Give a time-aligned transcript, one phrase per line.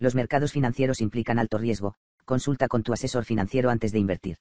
[0.00, 4.38] Los mercados financieros implican alto riesgo, consulta con tu asesor financiero antes de invertir.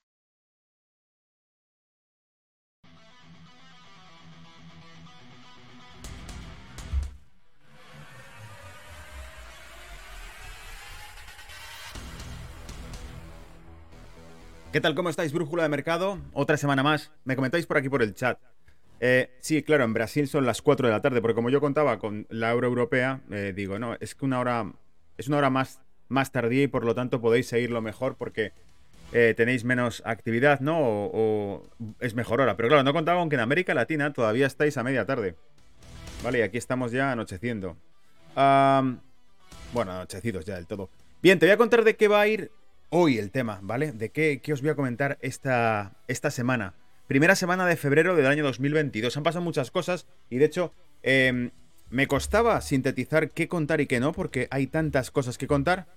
[14.72, 14.96] ¿Qué tal?
[14.96, 15.34] ¿Cómo estáis?
[15.34, 16.20] Brújula de mercado.
[16.32, 17.12] Otra semana más.
[17.26, 18.40] Me comentáis por aquí por el chat.
[19.02, 22.00] Eh, sí, claro, en Brasil son las 4 de la tarde, porque como yo contaba
[22.00, 24.72] con la euro europea, eh, digo, no, es que una hora
[25.20, 28.54] es una hora más, más tardía y por lo tanto podéis seguirlo mejor porque
[29.12, 30.78] eh, tenéis menos actividad, ¿no?
[30.80, 32.56] O, es mejor hora.
[32.56, 35.36] Pero claro, no contaba con que en América Latina todavía estáis a media tarde.
[36.24, 37.76] Vale, y aquí estamos ya anocheciendo.
[38.36, 40.90] bueno, anochecidos ya del todo.
[41.22, 42.52] Bien, te voy a contar de qué va a ir
[42.90, 43.92] hoy el tema, ¿vale?
[43.92, 46.76] De qué, os voy a comentar esta, esta semana.
[47.08, 49.18] Primera semana de febrero del año 2022.
[49.18, 51.52] Han pasado muchas cosas y de hecho em,
[51.90, 55.88] me costaba sintetizar qué contar y qué no, porque hay tantas cosas que contar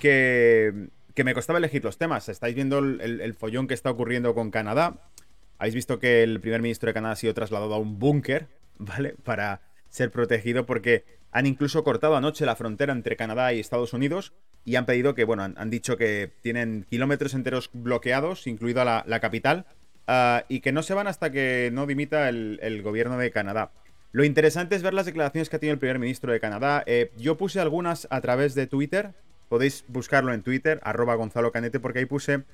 [0.00, 2.28] que, que me costaba elegir los temas.
[2.28, 5.10] Estáis viendo el, follón que está ocurriendo con Canadá.
[5.58, 9.14] Habéis visto que el primer ministro de Canadá ha sido trasladado a un búnker, ¿vale?
[9.24, 14.32] Para ser protegido porque han incluso cortado anoche la frontera entre Canadá y Estados Unidos
[14.64, 19.64] y han pedido que, bueno, han, dicho que tienen kilómetros enteros bloqueados, incluida la, capital,
[20.06, 23.72] ah, y que no se van hasta que no dimita el gobierno de Canadá.
[24.12, 26.82] Lo interesante es ver las declaraciones que ha tenido el primer ministro de Canadá.
[26.86, 29.14] Eh, yo puse algunas a través de Twitter.
[29.48, 32.44] Podéis buscarlo en Twitter, arroba Gonzalo Canete, porque ahí puse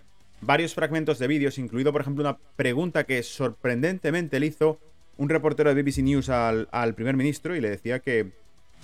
[0.41, 4.79] varios fragmentos de vídeos, incluido, por ejemplo, una pregunta que sorprendentemente le hizo
[5.17, 8.33] un reportero de BBC News al, primer ministro y le decía que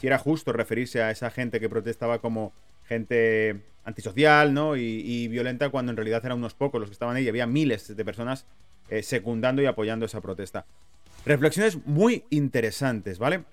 [0.01, 2.53] si era justo referirse a esa gente que protestaba como
[2.87, 4.77] gente antisocial ¿no?
[4.77, 7.95] y, violenta cuando en realidad eran unos pocos los que estaban ahí y había miles
[7.95, 8.47] de personas
[8.89, 10.65] eh, secundando y apoyando esa protesta.
[11.25, 13.45] Reflexiones muy interesantes, ¿vale?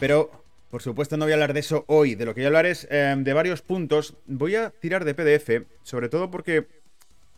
[0.00, 0.30] Pero,
[0.70, 2.16] por supuesto, no voy a hablar de eso hoy.
[2.16, 4.16] De lo que voy a hablar es em, de varios puntos.
[4.26, 6.66] Voy a tirar de PDF, sobre todo porque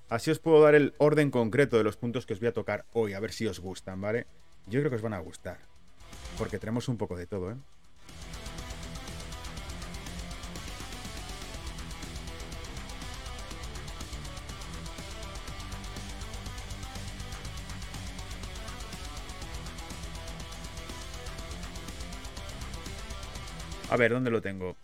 [0.08, 2.86] así os puedo dar el orden concreto de los puntos que os voy a tocar
[2.92, 4.26] hoy, a ver si os gustan, ¿vale?
[4.66, 5.58] Yo creo que os van a gustar.
[6.38, 7.56] Porque tenemos un poco de todo, ¿eh?
[23.90, 24.76] A ver, ¿dónde lo tengo?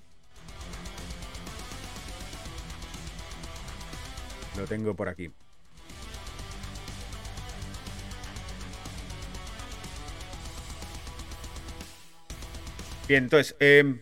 [4.56, 5.30] Lo tengo por aquí.
[13.08, 14.00] Bien, entonces, em,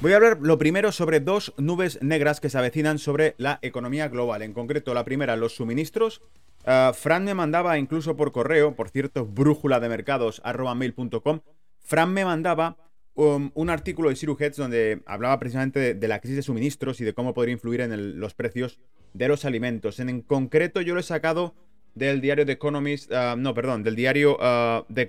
[0.00, 4.08] voy a hablar lo primero sobre dos nubes negras que se avecinan sobre la economía
[4.08, 4.42] global.
[4.42, 6.20] En concreto, la primera, los suministros.
[6.66, 11.40] Ah, Fran me mandaba incluso por correo, por cierto, brújula de mercados, mail.com,
[11.84, 12.78] Fran me mandaba
[13.14, 17.12] um, un artículo de Siru donde hablaba precisamente de, la crisis de suministros y de
[17.12, 18.80] cómo podría influir en los precios
[19.12, 20.00] de los alimentos.
[20.00, 21.54] En, concreto, yo lo he sacado
[21.94, 25.06] del diario The Economist, uh, no, perdón, del diario uh, The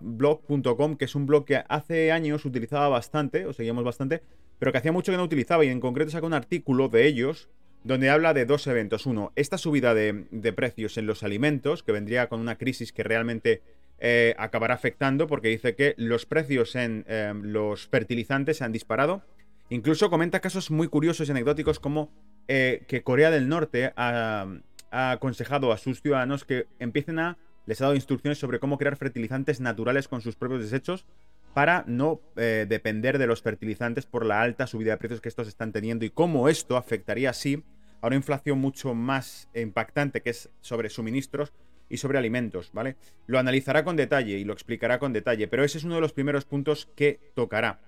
[0.00, 4.22] Blog.com, que es un blog que hace años utilizaba bastante, o seguíamos bastante,
[4.58, 7.50] pero que hacía mucho que no utilizaba y en concreto saca un artículo de ellos
[7.84, 9.06] donde habla de dos eventos.
[9.06, 13.04] Uno, esta subida de, de precios en los alimentos, que vendría con una crisis que
[13.04, 13.62] realmente
[14.00, 19.22] eh, acabará afectando porque dice que los precios en eh, los fertilizantes se han disparado.
[19.70, 22.10] Incluso comenta casos muy curiosos y anecdóticos como
[22.46, 24.46] eh, que Corea del Norte ha,
[24.90, 27.36] aconsejado a sus ciudadanos que empiecen a...
[27.66, 31.04] Les ha dado instrucciones sobre cómo crear fertilizantes naturales con sus propios desechos
[31.52, 35.72] para no depender de los fertilizantes por la alta subida de precios que estos están
[35.72, 37.62] teniendo y cómo esto afectaría así
[38.00, 41.52] a una inflación mucho más impactante que es sobre suministros
[41.88, 42.96] y sobre alimentos, ¿vale?
[43.26, 46.12] Lo analizará con detalle y lo explicará con detalle, pero ese es uno de los
[46.12, 47.80] primeros puntos que tocará.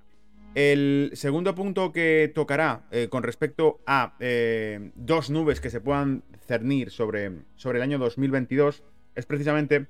[0.54, 6.24] El segundo punto que tocará eh, con respecto a eh, dos nubes que se puedan
[6.44, 8.82] cernir sobre, sobre el año 2022
[9.14, 9.86] es precisamente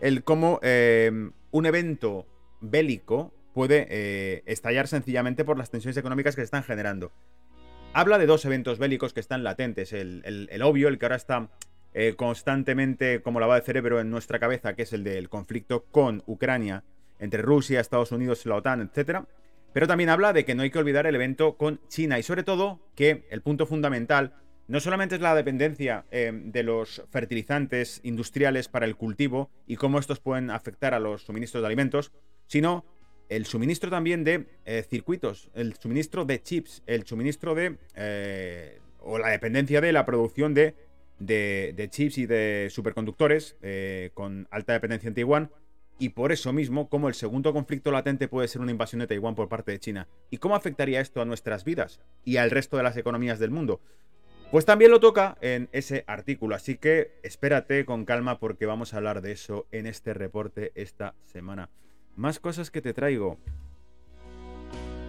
[0.00, 2.26] el cómo eh, un evento
[2.60, 7.12] bélico puede estallar sencillamente por las tensiones económicas que se están generando.
[7.92, 11.50] Habla de dos eventos bélicos que están latentes, el, el obvio, el que ahora está
[11.96, 15.84] eh, constantemente como la va de cerebro en nuestra cabeza, que es el del conflicto
[15.84, 16.82] con Ucrania
[17.20, 19.20] entre Rusia, Estados Unidos, la OTAN, etc.
[19.72, 22.42] Pero también habla de que no hay que olvidar el evento con China y sobre
[22.42, 24.34] todo que el punto fundamental
[24.66, 30.00] no solamente es la dependencia eh, de los fertilizantes industriales para el cultivo y cómo
[30.00, 32.10] estos pueden afectar a los suministros de alimentos,
[32.48, 32.84] sino
[33.28, 38.82] el suministro también de eh, circuitos, el suministro de chips, el suministro de...
[39.06, 40.74] O la dependencia de la producción de,
[41.18, 43.56] de, chips y de superconductores
[44.14, 45.50] con alta dependencia en Taiwán.
[45.98, 49.36] Y por eso mismo, como el segundo conflicto latente puede ser una invasión de Taiwán
[49.36, 50.08] por parte de China.
[50.28, 53.80] ¿Y cómo afectaría esto a nuestras vidas y al resto de las economías del mundo?
[54.50, 58.98] Pues también lo toca en ese artículo, así que espérate con calma porque vamos a
[58.98, 61.70] hablar de eso en este reporte esta semana.
[62.16, 63.38] Más cosas que te traigo.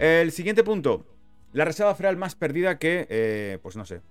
[0.00, 1.06] El siguiente punto.
[1.52, 4.02] La reserva federal más perdida que, eh, pues no sé,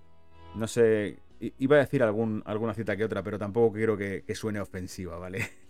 [0.56, 4.60] no sé, iba a decir algún, alguna cita que otra, pero tampoco quiero que, suene
[4.60, 5.40] ofensiva, ¿vale?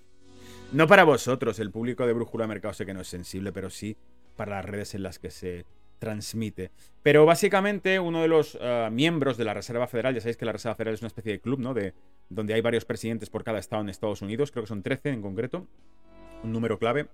[0.72, 3.96] No para vosotros, el público de Brújula Mercado sé que no es sensible, pero sí
[4.36, 5.64] para las redes en las que se
[6.00, 6.72] transmite.
[7.04, 10.52] Pero básicamente uno de los eh, miembros de la Reserva Federal, ya sabéis que la
[10.52, 11.76] Reserva Federal es una especie de club, ¿no?
[11.76, 11.94] De,
[12.30, 15.22] donde hay varios presidentes por cada estado en Estados Unidos, creo que son 13 en
[15.22, 15.68] concreto,
[16.44, 17.08] un número clave.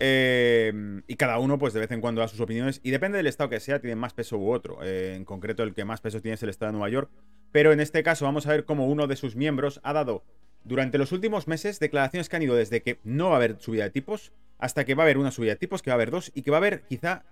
[0.00, 2.80] Eh, y cada uno, pues de vez en cuando da sus opiniones.
[2.82, 4.78] Y depende del estado que sea, tiene más peso u otro.
[4.82, 7.10] Eh, en concreto, el que más peso tiene es el estado de Nueva York.
[7.52, 10.24] Pero en este caso, vamos a ver cómo uno de sus miembros ha dado
[10.64, 13.84] durante los últimos meses declaraciones que han ido desde que no va a haber subida
[13.84, 16.10] de tipos hasta que va a haber una subida de tipos, que va a haber
[16.10, 17.24] dos y que va a haber quizá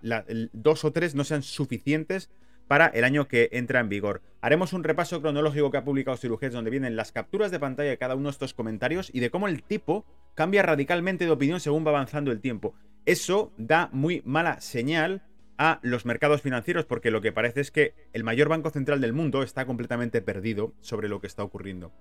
[0.53, 2.31] dos o tres no sean suficientes
[2.69, 4.23] para el año que entra en vigor.
[4.41, 7.99] Haremos un repaso cronológico que ha publicado Cirujets donde vienen las capturas de pantalla de
[7.99, 10.05] cada uno de estos comentarios y de cómo el tipo
[10.35, 12.75] cambia radicalmente de opinión según va avanzando el tiempo.
[13.05, 15.23] Eso da muy mala señal
[15.59, 19.13] a los mercados financieros porque lo que parece es que el mayor banco central del
[19.13, 21.93] mundo está completamente perdido sobre lo que está ocurriendo.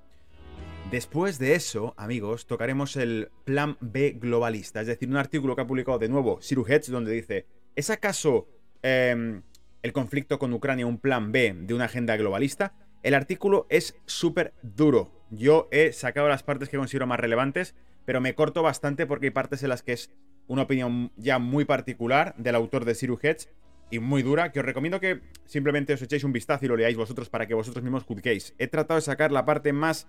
[0.91, 5.67] Después de eso, amigos, tocaremos el plan B globalista, es decir, un artículo que ha
[5.67, 8.47] publicado de nuevo Hedge donde dice, ¿es acaso
[8.83, 9.41] em,
[9.81, 12.75] el conflicto con Ucrania un plan B de una agenda globalista?
[13.01, 15.11] El artículo es súper duro.
[15.31, 17.75] Yo he sacado las partes que considero más relevantes,
[18.05, 20.11] pero me corto bastante porque hay partes en las que es
[20.47, 23.49] una opinión ya muy particular del autor de Siru Hedge
[23.91, 26.97] y muy dura, que os recomiendo que simplemente os echéis un vistazo y lo leáis
[26.97, 28.53] vosotros para que vosotros mismos juzguéis.
[28.57, 30.07] He tratado de sacar la parte más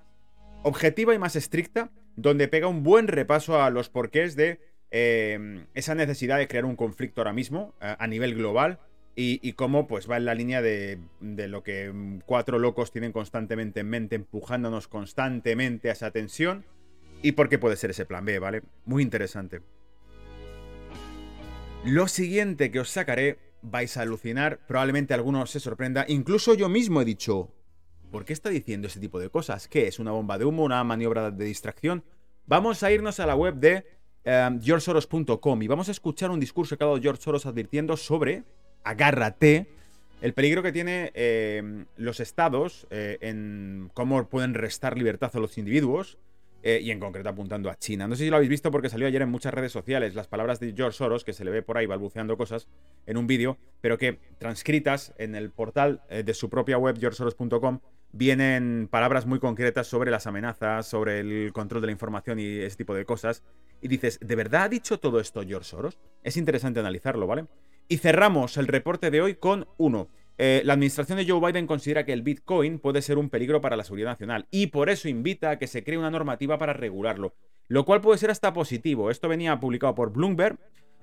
[0.63, 4.61] objetiva y más estricta, donde pega un buen repaso a los porqués de
[4.91, 8.81] eh, esa necesidad de crear un conflicto ahora mismo a, nivel global
[9.15, 13.81] y, cómo pues va en la línea de, de, lo que cuatro locos tienen constantemente
[13.81, 16.65] en mente, empujándonos constantemente a esa tensión
[17.23, 18.63] y por qué puede ser ese plan B, ¿vale?
[18.85, 19.63] Muy interesante.
[21.87, 27.01] Lo siguiente que os sacaré vais a alucinar, probablemente alguno se sorprenda, incluso yo mismo
[27.01, 27.53] he dicho,
[28.11, 29.69] ¿Por qué está diciendo ese tipo de cosas?
[29.69, 29.99] ¿Qué es?
[29.99, 30.65] ¿Una bomba de humo?
[30.65, 32.05] ¿Una maniobra de distracción?
[32.47, 33.85] Vamos a irnos a la web de
[34.25, 38.45] eh, georgesoros.com y vamos a escuchar un discurso que ha dado George Soros advirtiendo sobre,
[38.85, 39.67] agárrate,
[40.23, 45.59] el peligro que tiene eh, los estados eh, en cómo pueden restar libertad a los
[45.59, 46.17] individuos
[46.67, 48.09] y en concreto apuntando a China.
[48.09, 50.59] No sé si lo habéis visto porque salió ayer en muchas redes sociales las palabras
[50.59, 52.67] de George Soros, que se le ve por ahí balbuceando cosas
[53.07, 57.81] en un vídeo, pero que transcritas en el portal de su propia web, georgesoros.com,
[58.13, 62.77] vienen palabras muy concretas sobre las amenazas, sobre el control de la información y ese
[62.77, 63.45] tipo de cosas.
[63.81, 65.99] Y dices, ¿de verdad ha dicho todo esto George Soros?
[66.23, 67.45] Es interesante analizarlo, ¿vale?
[67.89, 70.09] Y cerramos el reporte de hoy con uno.
[70.39, 73.77] Eh, la administración de Joe Biden considera que el Bitcoin puede ser un peligro para
[73.77, 77.35] la seguridad nacional y por eso invita a que se cree una normativa para regularlo,
[77.69, 79.11] lo cual puede ser hasta positivo.
[79.11, 80.59] Esto venía publicado por Bloomberg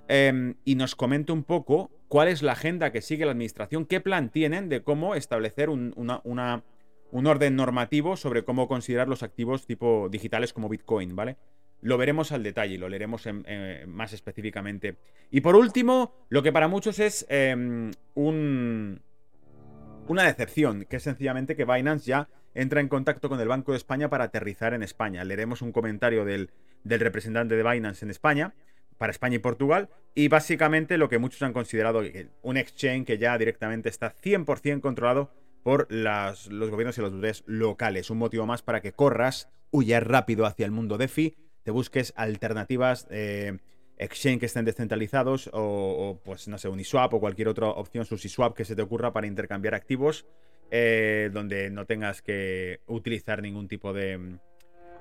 [0.07, 4.01] em, y nos comenta un poco cuál es la agenda que sigue la administración, qué
[4.01, 10.53] plan tienen de cómo establecer un orden normativo sobre cómo considerar los activos tipo digitales
[10.53, 11.37] como Bitcoin, ¿vale?
[11.81, 13.27] Lo veremos al detalle, lo leeremos
[13.87, 14.95] más específicamente.
[15.31, 19.01] Y por último, lo que para muchos es em, un,
[20.07, 23.77] una decepción, que es sencillamente que Binance ya entra en contacto con el Banco de
[23.77, 25.24] España para aterrizar en España.
[25.24, 26.50] Leeremos un comentario del,
[26.83, 28.53] representante de Binance en España,
[28.98, 32.01] para España y Portugal, y básicamente lo que muchos han considerado
[32.41, 35.31] un exchange que ya directamente está 100% controlado
[35.63, 38.10] por los gobiernos y las autoridades locales.
[38.10, 43.07] Un motivo más para que corras, huyas rápido hacia el mundo DeFi, te busques alternativas,
[43.10, 43.57] eh,
[43.97, 48.65] exchange que estén descentralizados o, pues no sé, Uniswap o cualquier otra opción, SushiSwap que
[48.65, 50.25] se te ocurra para intercambiar activos,
[50.71, 54.38] eh, donde no tengas que utilizar ningún tipo de,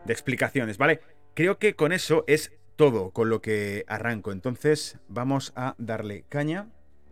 [0.05, 1.01] de explicaciones, ¿vale?
[1.35, 4.33] Creo que con eso es todo con lo que arranco.
[4.33, 6.69] Entonces vamos a darle caña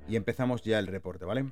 [0.09, 1.47] y empezamos ya el reporte, ¿vale?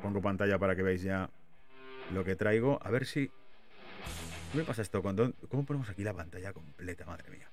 [0.00, 1.30] pongo pantalla para que veáis ya
[2.12, 2.78] lo que traigo.
[2.82, 3.30] A ver si...
[4.52, 5.00] ¿Qué me pasa esto?
[5.00, 7.06] ¿Cómo ponemos aquí la pantalla completa?
[7.06, 7.48] Madre mía.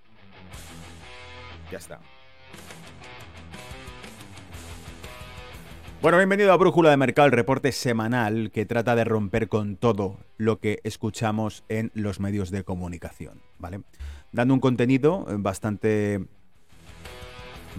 [1.71, 1.99] Ya está.
[6.01, 10.17] Bueno, bienvenido a Brújula de Mercado, el reporte semanal que trata de romper con todo
[10.37, 13.81] lo que escuchamos en los medios de comunicación, ¿vale?
[14.31, 16.25] Dando un contenido bastante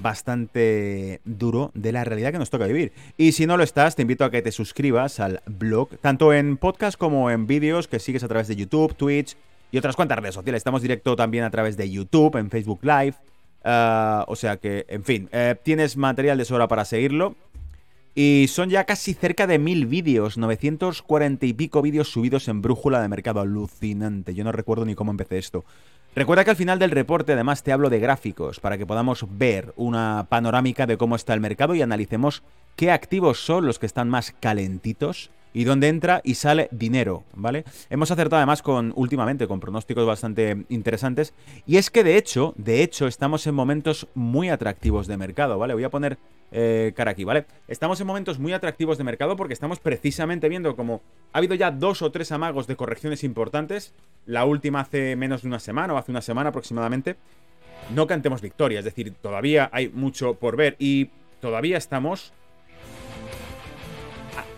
[0.00, 2.92] bastante duro de la realidad que nos toca vivir.
[3.16, 6.56] Y si no lo estás, te invito a que te suscribas al blog, tanto en
[6.56, 9.36] podcast como en vídeos que sigues a través de YouTube, Twitch
[9.70, 10.60] y otras cuantas redes sociales.
[10.60, 13.14] Estamos directo también a través de YouTube, en Facebook Live.
[13.64, 17.34] Ah, o sea que, en fin, eh, tienes material de sobra para seguirlo.
[18.14, 23.00] Y son ya casi cerca de mil vídeos, 940 y pico vídeos subidos en Brújula
[23.00, 23.40] de Mercado.
[23.40, 25.64] Alucinante, yo no recuerdo ni cómo empecé esto.
[26.18, 29.72] Recuerda que al final del reporte además te hablo de gráficos para que podamos ver
[29.76, 32.42] una panorámica de cómo está el mercado y analicemos
[32.74, 37.64] qué activos son los que están más calentitos y dónde entra y sale dinero, ¿vale?
[37.88, 41.34] Hemos acertado además con últimamente con pronósticos bastante interesantes
[41.68, 45.74] y es que de hecho, de hecho estamos en momentos muy atractivos de mercado, ¿vale?
[45.74, 46.18] Voy a poner
[46.50, 47.46] eh, cara aquí, ¿vale?
[47.66, 51.02] Estamos en momentos muy atractivos de mercado porque estamos precisamente viendo como
[51.32, 53.94] ha habido ya dos o tres amagos de correcciones importantes,
[54.26, 57.16] la última hace menos de una semana o hace una semana aproximadamente.
[57.94, 62.32] No cantemos victoria, es decir, todavía hay mucho por ver y todavía estamos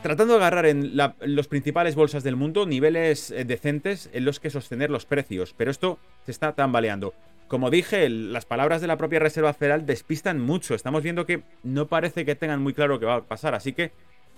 [0.03, 4.41] tratando de agarrar en las los principales bolsas del mundo niveles eh, decentes en los
[4.41, 7.15] que sostener los precios, pero esto se está tambaleando.
[7.51, 10.77] Como dije, las palabras de la propia Reserva Federal despistan mucho.
[10.77, 13.91] Estamos viendo que no parece que tengan muy claro qué va a pasar, así que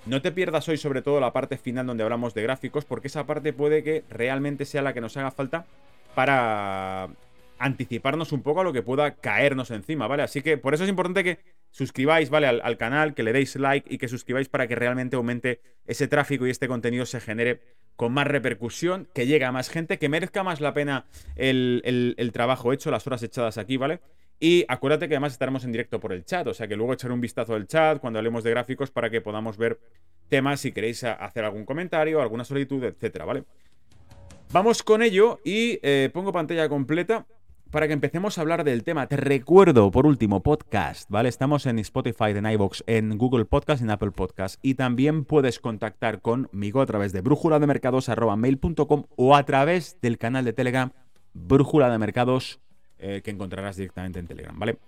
[0.07, 3.27] no te pierdas hoy sobre todo la parte final donde hablamos de gráficos, porque esa
[3.27, 5.67] parte puede que realmente sea la que nos haga falta
[6.15, 7.11] para
[7.59, 10.23] anticiparnos un poco a lo que pueda caernos encima, ¿vale?
[10.23, 11.39] Así que por eso es importante que
[11.71, 12.47] suscribáis, ¿vale?
[12.47, 16.47] Al, canal, que le deis like y que suscribáis para que realmente aumente ese tráfico
[16.47, 17.61] y este contenido se genere
[17.97, 21.07] con más repercusión, que llegue a más gente, que merezca más la pena
[21.37, 24.01] el, trabajo hecho, las horas echadas aquí, ¿vale?
[24.41, 27.13] Y acuérdate que además estaremos en directo por el chat, o sea que luego echar
[27.13, 29.79] un vistazo al chat cuando hablemos de gráficos para que podamos ver
[30.29, 33.45] temas si queréis hacer algún comentario, alguna solicitud, etcétera, ¿vale?
[34.51, 37.27] Vamos con ello y eh, pongo pantalla completa
[37.73, 39.07] para que empecemos a hablar del tema.
[39.07, 41.31] Te recuerdo, por último, podcast, ¿vale?
[41.31, 44.61] Estamos en Spotify, en iVoox, en Google Podcast, en Apple Podcast.
[44.63, 48.11] Y también puedes contactar conmigo a través de brújula de mercados
[49.17, 50.93] o a través del canal de Telegram
[51.33, 52.61] Brújula de Mercados
[52.99, 54.79] eh, que encontrarás directamente en Telegram, ¿vale?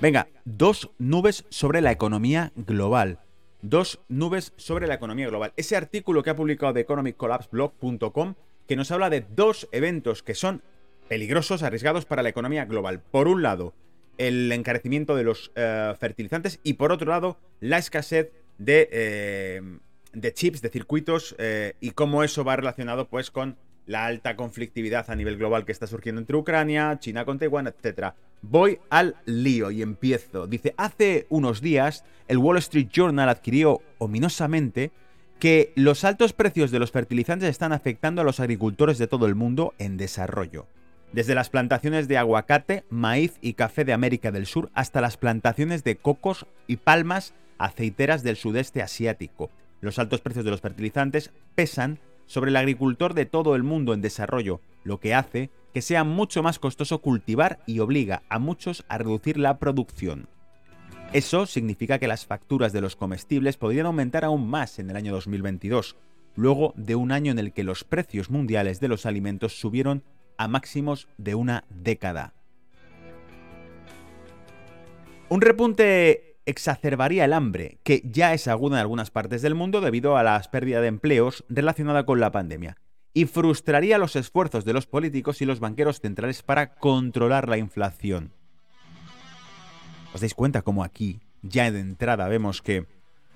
[0.00, 3.18] venga, dos nubes sobre la economía global.
[3.60, 5.52] Dos nubes sobre la economía global.
[5.56, 8.34] Ese artículo que ha publicado The economiccollapseblog.com
[8.66, 10.62] que nos habla de dos eventos que son
[11.08, 13.00] peligrosos, arriesgados para la economía global.
[13.10, 13.74] Por un lado,
[14.18, 19.60] el encarecimiento de los eh, fertilizantes y por otro lado, la escasez de, eh,
[20.12, 23.56] de chips, de circuitos eh, y cómo eso va relacionado pues con
[23.86, 28.14] la alta conflictividad a nivel global que está surgiendo entre Ucrania, China con Taiwán, etc.
[28.40, 30.46] Voy al lío y empiezo.
[30.46, 34.90] Dice, hace unos días el Wall Street Journal adquirió ominosamente
[35.38, 39.34] que los altos precios de los fertilizantes están afectando a los agricultores de todo el
[39.34, 40.66] mundo en desarrollo.
[41.12, 45.84] Desde las plantaciones de aguacate, maíz y café de América del Sur hasta las plantaciones
[45.84, 49.50] de cocos y palmas aceiteras del sudeste asiático.
[49.80, 54.00] Los altos precios de los fertilizantes pesan sobre el agricultor de todo el mundo en
[54.00, 58.96] desarrollo, lo que hace que sea mucho más costoso cultivar y obliga a muchos a
[58.96, 60.28] reducir la producción.
[61.14, 65.12] Eso significa que las facturas de los comestibles podrían aumentar aún más en el año
[65.12, 65.94] 2022,
[66.34, 70.02] luego de un año en el que los precios mundiales de los alimentos subieron
[70.38, 72.34] a máximos de una década.
[75.28, 80.16] Un repunte exacerbaría el hambre, que ya es aguda en algunas partes del mundo debido
[80.16, 82.76] a la pérdida de empleos relacionada con la pandemia,
[83.12, 88.32] y frustraría los esfuerzos de los políticos y los banqueros centrales para controlar la inflación.
[90.14, 92.86] ¿Os dais cuenta cómo aquí, ya de entrada, vemos que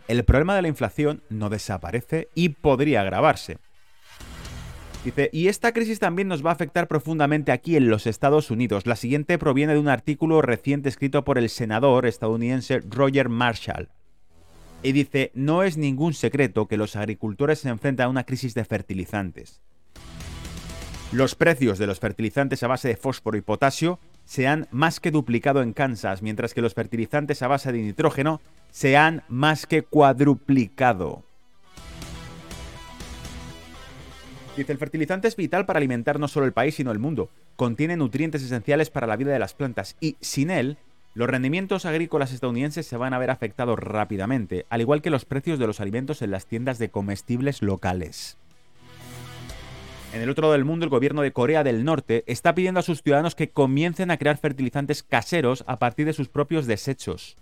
[0.06, 3.58] el problema de la inflación no desaparece y podría agravarse?
[5.04, 8.86] Dice, y esta crisis también nos va a afectar profundamente aquí en los Estados Unidos.
[8.86, 13.88] La siguiente proviene de un artículo reciente escrito por el senador estadounidense Roger Marshall.
[14.84, 18.64] Y dice, no es ningún secreto que los agricultores se enfrentan a una crisis de
[18.64, 19.60] fertilizantes.
[21.10, 25.10] Los precios de los fertilizantes a base de fósforo y potasio se han más que
[25.10, 29.80] duplicado en Kansas, mientras que los fertilizantes a base de nitrógeno se han más que
[29.80, 31.22] cuadruplicado.
[34.54, 37.30] Dice, el fertilizante es vital para alimentar no solo el país, sino el mundo.
[37.56, 40.76] Contiene nutrientes esenciales para la vida de las plantas y, sin él,
[41.14, 45.58] los rendimientos agrícolas estadounidenses se van a ver afectados rápidamente, al igual que los precios
[45.58, 48.36] de los alimentos en las tiendas de comestibles locales.
[50.12, 52.82] En el otro lado del mundo, el gobierno de Corea del Norte está pidiendo a
[52.82, 57.36] sus ciudadanos que comiencen a crear fertilizantes caseros a partir de sus propios desechos.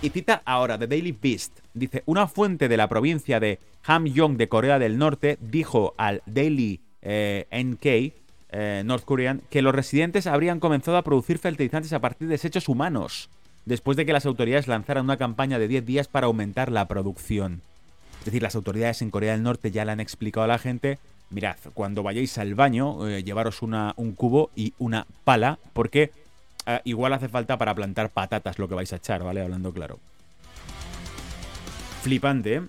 [0.00, 1.60] Y cita ahora The Daily Beast.
[1.74, 6.80] Dice, una fuente de la provincia de Hamgyong de Corea del Norte dijo al Daily
[7.02, 7.86] eh, NK,
[8.50, 12.68] eh, North Korean, que los residentes habrían comenzado a producir fertilizantes a partir de desechos
[12.68, 13.28] humanos,
[13.66, 17.60] después de que las autoridades lanzaran una campaña de 10 días para aumentar la producción.
[18.22, 20.98] Es decir, las autoridades en Corea del Norte ya le han explicado a la gente,
[21.30, 26.10] mirad, cuando vayáis al baño, eh, llevaros un cubo y una pala, porque
[26.64, 29.40] Ah, igual hace falta para plantar patatas lo que vais a echar, ¿vale?
[29.40, 29.98] Hablando claro.
[32.02, 32.62] Flipante, ¿eh?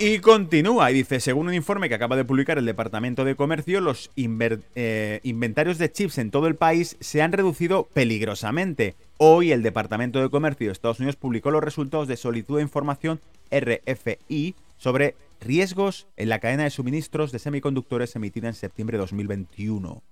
[0.00, 3.80] Y continúa y dice, según un informe que acaba de publicar el Departamento de Comercio,
[3.80, 8.96] los eh, inventarios de chips en todo el país se han reducido peligrosamente.
[9.18, 13.20] Hoy el Departamento de Comercio de Estados Unidos publicó los resultados de solicitud de información
[13.50, 20.02] RFI sobre riesgos en la cadena de suministros de semiconductores emitida en septiembre de 2021.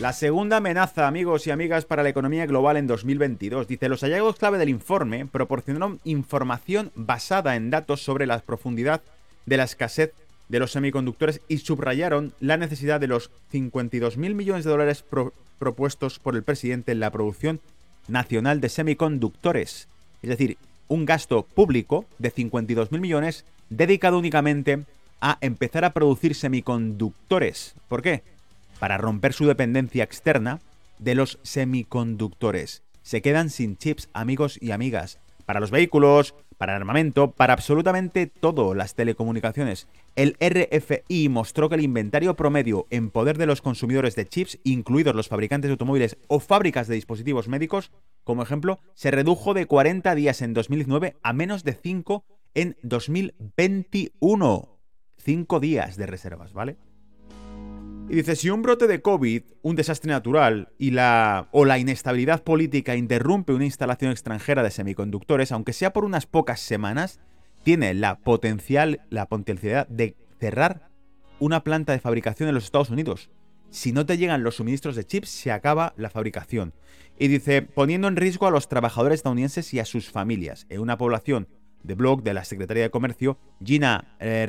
[0.00, 3.68] La segunda amenaza, amigos y amigas, para la economía global en 2022.
[3.68, 9.02] Dice, los hallazgos clave del informe proporcionaron información basada en datos sobre la profundidad
[9.44, 10.14] de la escasez
[10.48, 15.04] de los semiconductores y subrayaron la necesidad de los 52 mil millones de dólares
[15.58, 17.60] propuestos por el presidente en la producción
[18.08, 19.86] nacional de semiconductores.
[20.22, 20.58] Es decir,
[20.88, 24.84] un gasto público de 52 mil millones dedicado únicamente
[25.20, 27.74] a empezar a producir semiconductores.
[27.88, 28.22] ¿Por qué?
[28.80, 30.58] para romper su dependencia externa
[30.98, 32.82] de los semiconductores.
[33.02, 38.74] Se quedan sin chips, amigos y amigas, para los vehículos, para armamento, para absolutamente todo,
[38.74, 39.88] las telecomunicaciones.
[40.14, 45.14] El RFI mostró que el inventario promedio en poder de los consumidores de chips, incluidos
[45.14, 47.92] los fabricantes de automóviles o fábricas de dispositivos médicos,
[48.24, 54.68] como ejemplo, se redujo de 40 días en 2019 a menos de 5 en 2021.
[55.16, 56.76] 5 días de reservas, ¿vale?
[58.10, 62.42] Y dice, si un brote de COVID, un desastre natural y la, o la inestabilidad
[62.42, 67.20] política interrumpe una instalación extranjera de semiconductores, aunque sea por unas pocas semanas,
[67.62, 70.88] tiene la, potencial, la potencialidad de cerrar
[71.38, 73.30] una planta de fabricación en los Estados Unidos.
[73.70, 76.74] Si no te llegan los suministros de chips, se acaba la fabricación.
[77.16, 80.66] Y dice, poniendo en riesgo a los trabajadores estadounidenses y a sus familias.
[80.68, 81.46] En una población
[81.84, 84.48] de blog de la Secretaría de Comercio, Gina eh,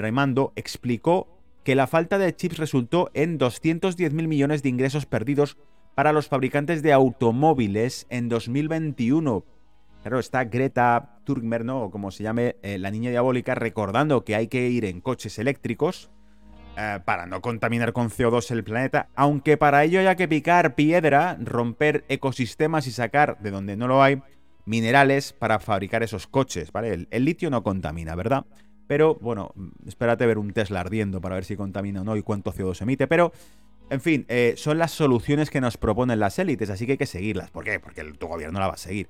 [0.55, 5.57] explicó que la falta de chips resultó en 210.000 millones de ingresos perdidos
[5.95, 9.45] para los fabricantes de automóviles en 2021.
[10.01, 11.83] Claro, está Greta Thunberg, ¿no?
[11.83, 15.37] O como se llame eh, la niña diabólica, recordando que hay que ir en coches
[15.37, 16.09] eléctricos
[16.77, 21.37] eh, para no contaminar con CO2 el planeta, aunque para ello haya que picar piedra,
[21.39, 24.21] romper ecosistemas y sacar de donde no lo hay
[24.65, 27.07] minerales para fabricar esos coches, ¿vale?
[27.09, 28.45] el litio no contamina, ¿verdad?
[28.91, 29.53] Pero bueno,
[29.87, 33.07] espérate ver un Tesla ardiendo para ver si contamina o no y cuánto CO2 emite.
[33.07, 33.31] Pero,
[33.89, 37.05] en fin, eh, son las soluciones que nos proponen las élites, así que hay que
[37.05, 37.51] seguirlas.
[37.51, 37.79] ¿Por qué?
[37.79, 39.07] Porque tu gobierno la va a seguir.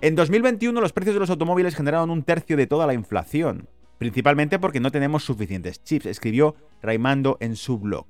[0.00, 4.58] En 2021 los precios de los automóviles generaron un tercio de toda la inflación, principalmente
[4.58, 8.06] porque no tenemos suficientes chips, escribió Raimando en su blog.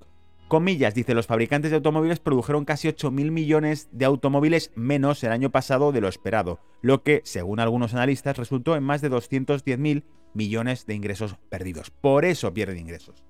[0.48, 5.50] Comillas, dice, los fabricantes de automóviles produjeron casi 8.000 millones de automóviles menos el año
[5.50, 10.02] pasado de lo esperado, lo que, según algunos analistas, resultó en más de 210.000
[10.34, 11.90] millones de ingresos perdidos.
[11.90, 13.24] Por eso pierden ingresos.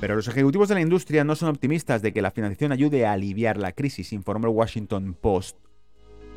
[0.00, 3.12] Pero los ejecutivos de la industria no son optimistas de que la financiación ayude a
[3.12, 5.56] aliviar la crisis, informó el Washington Post.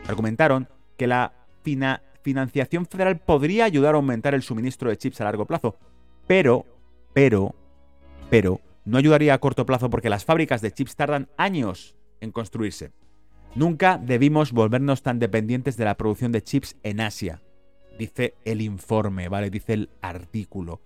[0.07, 1.33] Argumentaron que la
[2.21, 5.77] financiación federal podría ayudar a aumentar el suministro de chips a largo plazo,
[6.27, 6.65] pero,
[7.13, 7.55] pero,
[8.29, 12.91] pero, no ayudaría a corto plazo porque las fábricas de chips tardan años en construirse.
[13.55, 17.41] Nunca debimos volvernos tan dependientes de la producción de chips en Asia
[17.97, 19.49] dice el informe, ¿vale?
[19.49, 20.81] Dice el artículo.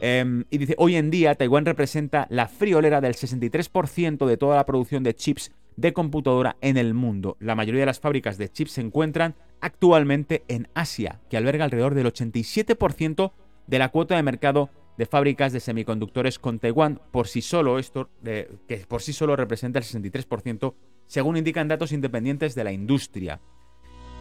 [0.00, 4.66] Em, y dice, hoy en día Taiwán representa la friolera del 63% de toda la
[4.66, 7.36] producción de chips de computadora en el mundo.
[7.40, 11.94] La mayoría de las fábricas de chips se encuentran actualmente en Asia, que alberga alrededor
[11.94, 13.32] del 87%
[13.66, 18.10] de la cuota de mercado de fábricas de semiconductores con Taiwán por sí solo esto
[18.22, 20.74] que por sí solo representa el 63%
[21.06, 23.40] según indican datos independientes de la industria.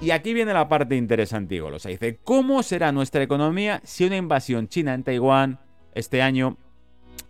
[0.01, 1.89] Y aquí viene la parte interesante, Golosa.
[1.89, 5.59] Dice, ¿cómo será nuestra economía si una invasión china en Taiwán
[5.93, 6.57] este año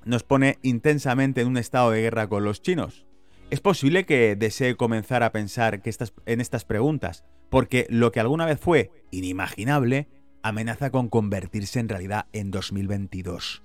[0.06, 3.06] nos pone intensamente en un estado de guerra con los chinos?
[3.50, 8.22] Es posible que desee comenzar a pensar que estas, en estas preguntas, porque lo que
[8.22, 10.08] alguna vez fue inimaginable
[10.42, 13.64] amenaza con convertirse en realidad en 2022.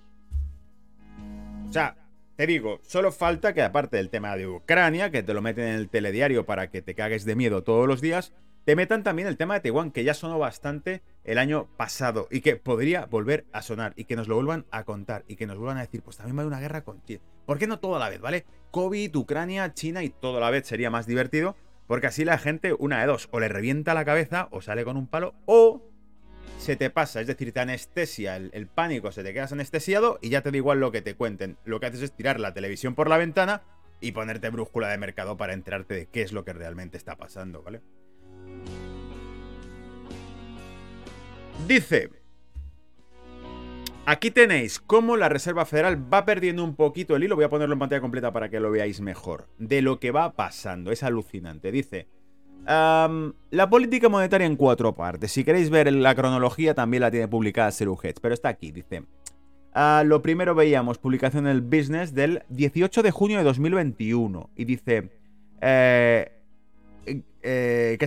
[1.68, 1.96] O sea,
[2.34, 5.74] te digo, solo falta que aparte del tema de Ucrania, que te lo meten en
[5.76, 8.32] el telediario para que te cagues de miedo todos los días,
[8.66, 12.40] te metan también el tema de Taiwán, que ya sonó bastante el año pasado y
[12.40, 15.56] que podría volver a sonar y que nos lo vuelvan a contar y que nos
[15.56, 17.00] vuelvan a decir, pues también va a haber una guerra con
[17.46, 18.44] ¿Por qué no todo a la vez, vale?
[18.72, 21.54] COVID, Ucrania, China y todo a la vez sería más divertido,
[21.86, 24.96] porque así la gente, una de dos, o le revienta la cabeza o sale con
[24.96, 25.88] un palo, o
[26.58, 30.30] se te pasa, es decir, te anestesia el, el pánico, se te quedas anestesiado y
[30.30, 31.56] ya te da igual lo que te cuenten.
[31.64, 33.62] Lo que haces es tirar la televisión por la ventana
[34.00, 37.62] y ponerte brújula de mercado para enterarte de qué es lo que realmente está pasando,
[37.62, 37.80] ¿vale?
[41.66, 42.10] Dice,
[44.04, 47.72] aquí tenéis cómo la Reserva Federal va perdiendo un poquito el hilo, voy a ponerlo
[47.72, 51.72] en pantalla completa para que lo veáis mejor, de lo que va pasando, es alucinante.
[51.72, 52.06] Dice,
[52.66, 57.72] la política monetaria en cuatro partes, si queréis ver la cronología también la tiene publicada
[57.72, 59.02] Seruheads, pero está aquí, dice...
[59.78, 65.10] Ah, lo primero veíamos publicación del Business del 18 de junio de 2021 y dice...
[65.60, 66.35] Eh,
[67.06, 67.98] eh,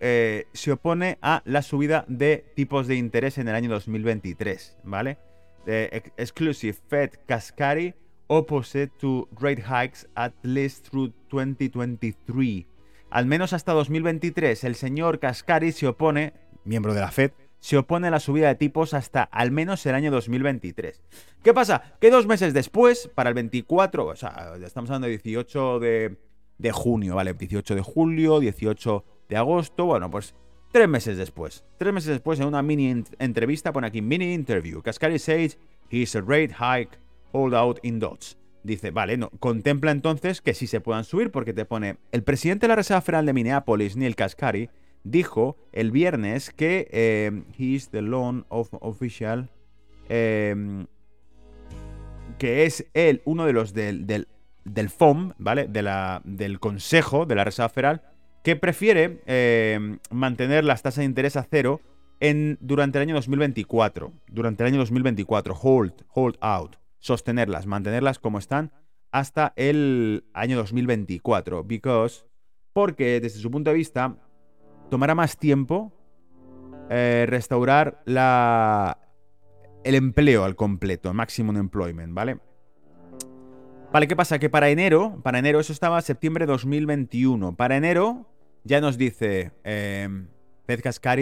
[0.00, 5.18] eh, se opone a la subida de tipos de interés en el año 2023, ¿vale?
[5.66, 7.94] exclusive Fed Kaskari
[8.26, 12.66] opposite to rate hikes at least through 2023.
[13.10, 16.32] Al menos hasta 2023, el señor Kaskari se opone,
[16.64, 19.94] miembro de la Fed, se opone a la subida de tipos hasta al menos el
[19.94, 21.02] año 2023.
[21.42, 21.94] ¿Qué pasa?
[22.00, 26.18] Que dos meses después, para el 24, o sea, estamos hablando de 18 de
[26.58, 27.34] de junio, ¿vale?
[27.34, 30.34] 18 de julio, 18 de agosto, bueno, pues
[30.72, 31.64] tres meses después.
[31.78, 34.82] Tres meses después, en una mini entrevista, pone aquí mini interview.
[34.82, 35.58] Cascari says
[35.90, 36.98] he's a rate hike
[37.32, 38.36] hold out in dots.
[38.62, 42.64] Dice, vale, no, contempla entonces que sí se puedan subir porque te pone, el presidente
[42.64, 44.70] de la Reserva Federal de Minneapolis, Neil Cascari,
[45.02, 49.50] dijo el viernes que eh, he's the loan of official,
[50.08, 50.86] eh,
[52.38, 54.26] que es él uno de los del
[54.64, 55.68] del FOM, ¿vale?
[55.68, 58.02] De la, del Consejo de la Reserva Federal,
[58.42, 61.80] que prefiere eh, mantener las tasas de interés a cero
[62.60, 64.12] durante el año 2024.
[64.28, 65.54] Durante el año 2024.
[65.54, 66.76] Hold, hold out.
[66.98, 68.72] Sostenerlas, mantenerlas como están
[69.10, 71.64] hasta el año 2024.
[71.64, 72.24] Because,
[72.72, 74.16] porque desde su punto de vista,
[74.90, 75.92] tomará más tiempo
[76.90, 78.98] eh, restaurar la,
[79.84, 82.38] el empleo al completo, maximum employment, ¿vale?
[83.94, 84.40] Vale, ¿qué pasa?
[84.40, 87.54] Que para enero, para enero, eso estaba septiembre 2021.
[87.54, 88.28] Para enero
[88.64, 90.08] ya nos dice eh,
[90.66, 90.80] Fed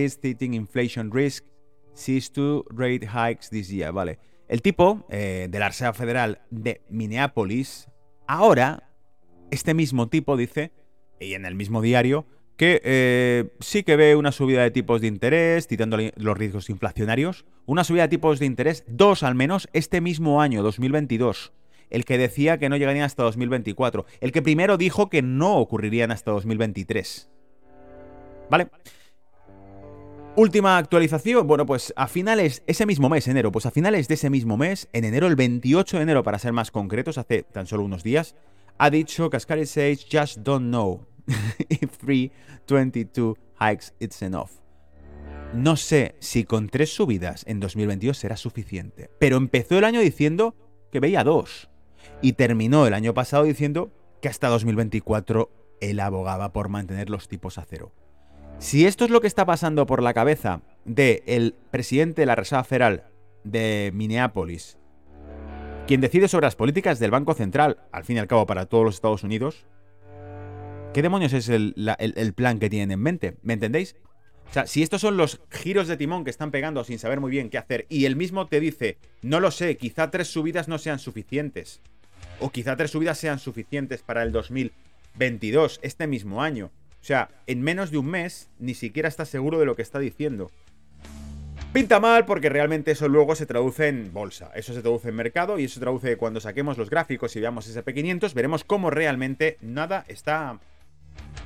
[0.09, 1.45] stating inflation risk
[1.93, 3.93] sees to rate hikes this year.
[3.93, 4.19] Vale.
[4.49, 7.89] El tipo eh, de la Reserva Federal de Minneapolis,
[8.27, 8.89] ahora,
[9.51, 10.73] este mismo tipo dice,
[11.21, 12.25] y en el mismo diario,
[12.57, 17.45] que eh, sí que ve una subida de tipos de interés, citando los riesgos inflacionarios,
[17.67, 21.53] una subida de tipos de interés, dos al menos, este mismo año, 2022
[21.93, 26.11] el que decía que no llegarían hasta 2024, el que primero dijo que no ocurrirían
[26.11, 27.31] hasta 2023.
[28.51, 28.69] ¿Vale?
[30.35, 34.31] Última actualización, bueno, pues a finales, ese mismo mes, enero, pues a finales de ese
[34.31, 37.85] mismo mes, en enero, el 28 de enero, para ser más concretos, hace tan solo
[37.85, 38.35] unos días,
[38.79, 41.07] ha dicho Cascari Sage just don't know
[41.69, 44.51] if 322 hikes it's enough.
[45.53, 50.57] No sé si con tres subidas en 2022 será suficiente, pero empezó el año diciendo
[50.91, 51.69] que veía dos
[52.21, 57.59] y terminó el año pasado diciendo que hasta 2024 él abogaba por mantener los tipos
[57.59, 57.93] a cero.
[58.59, 62.65] Si esto es lo que está pasando por la cabeza del presidente de la Reserva
[62.65, 63.05] Federal
[63.43, 64.79] de Minneapolis,
[65.89, 68.85] quien decide sobre las políticas del Banco Central, al fin y al cabo para todos
[68.85, 69.67] los Estados Unidos,
[70.95, 73.37] ¿qué demonios es el, el plan que tienen en mente?
[73.43, 73.97] ¿Me entendéis?
[74.51, 77.31] O sea, si estos son los giros de timón que están pegando sin saber muy
[77.31, 80.79] bien qué hacer, y él mismo te dice, no lo sé, quizá tres subidas no
[80.79, 81.81] sean suficientes
[82.43, 86.71] o quizá tres subidas sean suficientes para el 2022, este mismo año.
[87.01, 89.99] O sea, en menos de un mes ni siquiera está seguro de lo que está
[89.99, 90.51] diciendo.
[91.73, 95.59] Pinta mal porque realmente eso luego se traduce en bolsa, eso se traduce en mercado
[95.59, 99.57] y eso se traduce cuando saquemos los gráficos y veamos ese P500, veremos cómo realmente
[99.63, 100.61] nada está...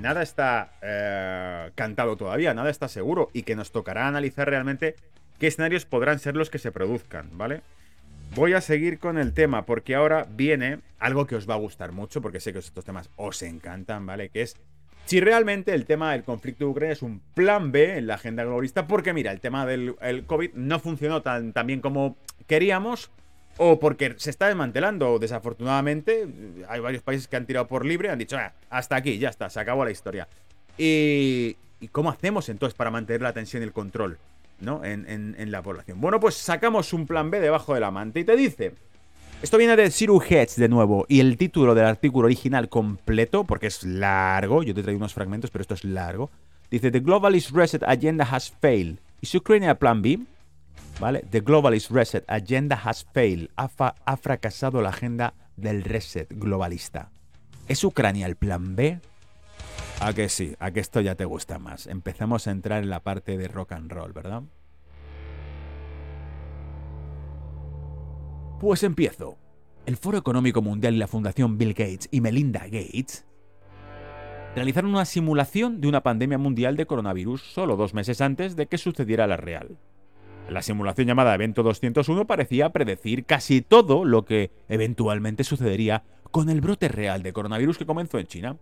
[0.01, 4.95] Nada está eh, cantado todavía, nada está seguro y que nos tocará analizar realmente
[5.39, 7.63] qué escenarios podrán ser los que se produzcan, ¿vale?
[8.35, 11.93] Voy a seguir con el tema porque ahora viene algo que os va a gustar
[11.93, 14.29] mucho porque sé que estos temas os encantan, ¿vale?
[14.29, 14.57] Que es
[15.07, 18.45] si realmente el tema del conflicto de Ucrania es un plan B en la agenda
[18.45, 19.95] globalista porque mira, el tema del
[20.27, 23.11] COVID no funcionó tan, tan bien como queríamos
[23.57, 25.19] o porque se está desmantelando.
[25.19, 26.27] Desafortunadamente,
[26.69, 29.51] hay varios países que han tirado por libre, han dicho, ah, hasta aquí, ya está,
[29.51, 30.29] se acabó la historia.
[30.79, 34.19] Y, ¿Y cómo hacemos entonces para mantener la tensión y el control?
[34.61, 34.85] ¿no?
[34.85, 36.01] En, la población.
[36.01, 38.75] Bueno, pues sacamos un plan B debajo de la manta y te dice...
[39.43, 43.67] Esto viene de Siru Hedge de nuevo y el título del artículo original completo, porque
[43.67, 46.31] es largo, yo te traigo unos fragmentos, pero esto es largo.
[46.71, 48.99] Dice, The Globalist Reset Agenda has failed.
[49.21, 50.21] ¿Is Ukraine a plan B?
[51.01, 51.25] ¿Vale?
[51.31, 53.51] The Globalist Reset Agenda has failed.
[53.57, 53.69] Ha,
[54.05, 57.11] ha fracasado la agenda del reset globalista.
[57.69, 59.01] ¿Es Ucrania el plan B?
[60.01, 61.87] A que sí, a que esto ya te gusta más.
[61.87, 64.43] Empezamos a entrar en la parte de rock and roll, ¿verdad?
[68.61, 69.39] Pues empiezo.
[69.85, 73.25] El Foro Económico Mundial y la Fundación Bill Gates y Melinda Gates
[74.55, 78.79] realizaron una simulación de una pandemia mundial de coronavirus solo dos meses antes de que
[78.79, 79.77] sucediera la real.
[80.49, 86.61] La simulación llamada Evento 201 parecía predecir casi todo lo que eventualmente sucedería con el
[86.61, 88.57] brote real de coronavirus que comenzó en China.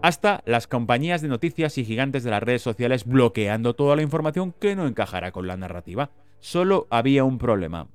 [0.00, 4.54] Hasta las compañías de noticias y gigantes de las redes sociales bloqueando toda la información
[4.58, 6.10] que no encajara con la narrativa.
[6.38, 7.88] Solo había un problema.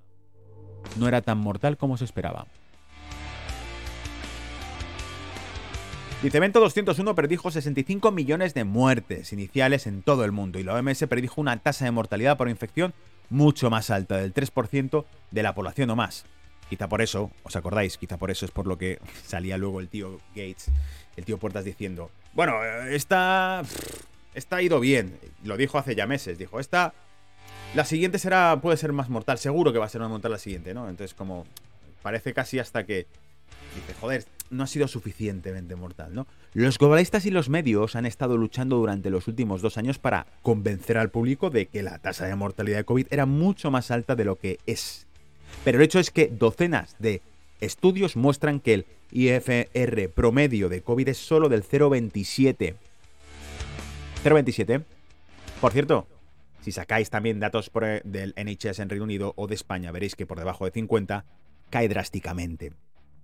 [0.99, 2.45] No era tan mortal como se esperaba.
[6.23, 11.05] Evento 201 predijo 65 millones de muertes iniciales en todo el mundo y la OMS
[11.07, 12.93] predijo una tasa de mortalidad por infección
[13.29, 16.25] mucho más alta, del 3% de la población o más.
[16.69, 17.97] Quizá por eso, ¿os acordáis?
[17.97, 20.67] Quizá por eso es por lo que salía luego el tío Gates,
[21.15, 23.61] el tío Puertas diciendo, bueno, esta,
[24.33, 25.17] esta ha ido bien.
[25.43, 26.93] Lo dijo hace ya meses, dijo, esta,
[27.75, 30.39] la siguiente será, puede ser más mortal, seguro que va a ser más mortal la
[30.39, 30.89] siguiente, ¿no?
[30.89, 31.45] Entonces como,
[32.01, 33.07] parece casi hasta que
[33.75, 36.27] dice, joder, no ha sido suficientemente mortal, ¿no?
[36.53, 40.97] Los globalistas y los medios han estado luchando durante los últimos dos años para convencer
[40.97, 44.25] al público de que la tasa de mortalidad de COVID era mucho más alta de
[44.25, 45.07] lo que es.
[45.63, 47.21] Pero el hecho es que docenas de
[47.61, 52.75] estudios muestran que el IFR promedio de COVID es solo del 0,27.
[54.23, 54.83] 0,27.
[55.61, 56.07] Por cierto,
[56.61, 57.71] si sacáis también datos
[58.03, 61.25] del NHS en Reino Unido o de España, veréis que por debajo de 50
[61.69, 62.73] cae drásticamente.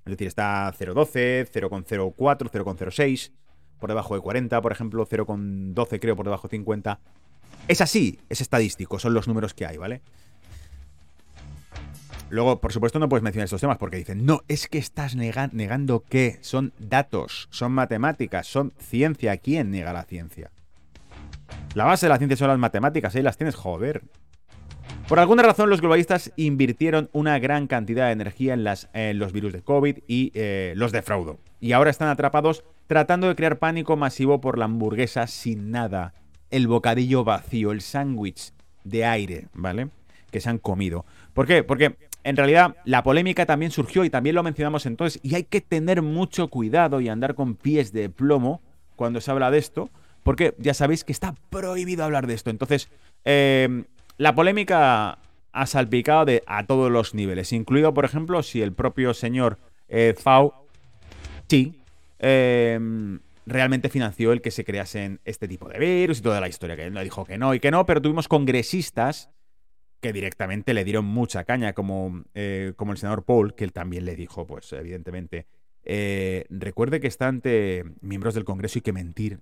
[0.05, 3.31] Es decir, está 0,12, 0,04, 0,06,
[3.79, 6.99] por debajo de 40, por ejemplo, 0,12 creo por debajo de 50.
[7.67, 10.01] Es así, es estadístico, son los números que hay, ¿vale?
[12.31, 16.03] Luego, por supuesto, no puedes mencionar estos temas porque dicen, no, es que estás negando
[16.07, 19.35] que son datos, son matemáticas, son ciencia.
[19.35, 20.49] ¿Quién niega la ciencia?
[21.73, 24.03] La base de la ciencia son las matemáticas, ahí las tienes, joder.
[25.11, 29.61] Por alguna razón, los globalistas invirtieron una gran cantidad de energía en, los virus de
[29.61, 31.37] COVID y eh, los defraudó.
[31.59, 36.13] Y ahora están atrapados tratando de crear pánico masivo por la hamburguesa sin nada,
[36.49, 38.53] el bocadillo vacío, el sándwich
[38.85, 39.89] de aire, ¿vale?
[40.31, 41.05] Que se han comido.
[41.33, 41.65] ¿Por qué?
[41.65, 45.59] Porque en realidad la polémica también surgió y también lo mencionamos entonces, y hay que
[45.59, 48.61] tener mucho cuidado y andar con pies de plomo
[48.95, 49.89] cuando se habla de esto,
[50.23, 52.49] porque ya sabéis que está prohibido hablar de esto.
[52.49, 52.87] Entonces,
[53.25, 53.83] eh,
[54.17, 55.19] la polémica
[55.51, 60.53] ha salpicado a todos los niveles, incluido, por ejemplo, si el propio señor eh, Fau,
[62.19, 66.75] em, realmente financió el que se creasen este tipo de virus y toda la historia,
[66.75, 69.29] que él no dijo que no y que no, pero tuvimos congresistas
[69.99, 74.05] que directamente le dieron mucha caña, como, eh, como el senador Paul, que él también
[74.05, 75.45] le dijo, pues evidentemente,
[75.83, 79.39] eh, recuerde que está ante miembros del Congreso y que mentir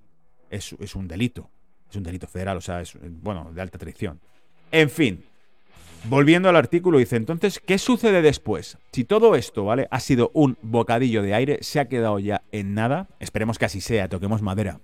[0.49, 1.49] es, es un delito,
[1.89, 4.19] es un delito federal, o sea, es, bueno, de alta traición.
[4.71, 5.23] En fin,
[6.03, 8.77] volviendo al artículo, dice entonces, ¿qué sucede después?
[8.91, 9.87] Si todo esto, ¿vale?
[9.89, 13.81] Ha sido un bocadillo de aire, se ha quedado ya en nada, esperemos que así
[13.81, 14.79] sea, toquemos madera,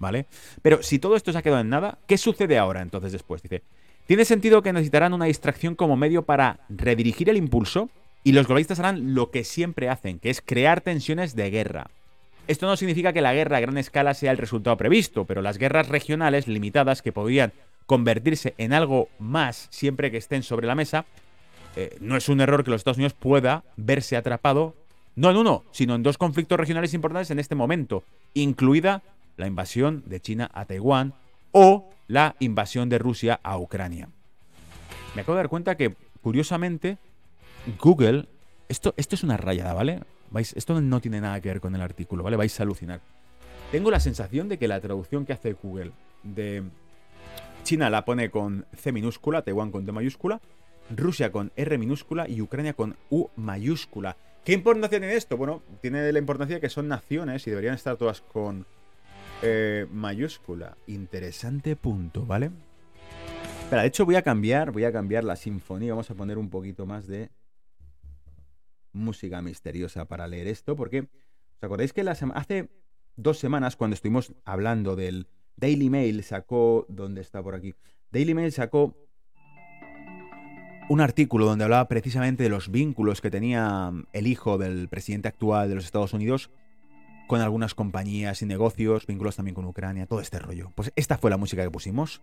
[0.00, 0.26] ¿vale?
[0.62, 3.40] Pero si todo esto se ha quedado en nada, ¿qué sucede ahora entonces después?
[3.40, 3.62] Dice,
[4.06, 7.88] tiene sentido que necesitarán una distracción como medio para redirigir el impulso
[8.24, 11.86] y los globalistas harán lo que siempre hacen, que es crear tensiones de guerra.
[12.48, 15.56] Esto no significa que la guerra a gran escala sea el resultado previsto, pero las
[15.56, 17.52] guerras regionales limitadas que podrían
[17.90, 21.06] convertirse en algo más siempre que estén sobre la mesa,
[21.74, 24.76] eh, no es un error que los Estados Unidos pueda verse atrapado,
[25.16, 29.02] no en uno, sino en dos conflictos regionales importantes en este momento, incluida
[29.36, 31.14] la invasión de China a Taiwán
[31.50, 34.08] o la invasión de Rusia a Ucrania.
[35.16, 36.96] Me acabo de dar cuenta que, curiosamente,
[37.80, 38.28] Google,
[38.68, 39.98] esto, esto es una rayada, ¿vale?
[40.30, 42.36] Vais, esto no tiene nada que ver con el artículo, ¿vale?
[42.36, 43.00] Vais a alucinar.
[43.72, 45.90] Tengo la sensación de que la traducción que hace Google
[46.22, 46.62] de
[47.62, 50.40] China la pone con C minúscula, Taiwán con T mayúscula,
[50.96, 54.16] Rusia con R minúscula y Ucrania con U mayúscula.
[54.44, 55.36] ¿Qué importancia tiene esto?
[55.36, 58.66] Bueno, tiene la importancia de que son naciones y deberían estar todas con
[59.42, 60.76] eh, mayúscula.
[60.86, 62.50] Interesante punto, ¿vale?
[63.62, 65.92] Espera, de hecho voy a cambiar, voy a cambiar la sinfonía.
[65.92, 67.30] Vamos a poner un poquito más de
[68.92, 72.68] música misteriosa para leer esto, porque ¿os acordáis que hace
[73.14, 75.28] dos semanas cuando estuvimos hablando del
[75.60, 77.74] Daily Mail sacó, ¿dónde está por aquí?
[78.10, 78.96] Daily Mail sacó
[80.88, 85.68] un artículo donde hablaba precisamente de los vínculos que tenía el hijo del presidente actual
[85.68, 86.50] de los Estados Unidos
[87.28, 90.72] con algunas compañías y negocios, vínculos también con Ucrania, todo este rollo.
[90.74, 92.22] Pues esta fue la música que pusimos.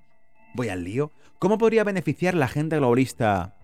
[0.53, 1.11] Voy al lío.
[1.39, 3.55] ¿Cómo podría beneficiar la agenda globalista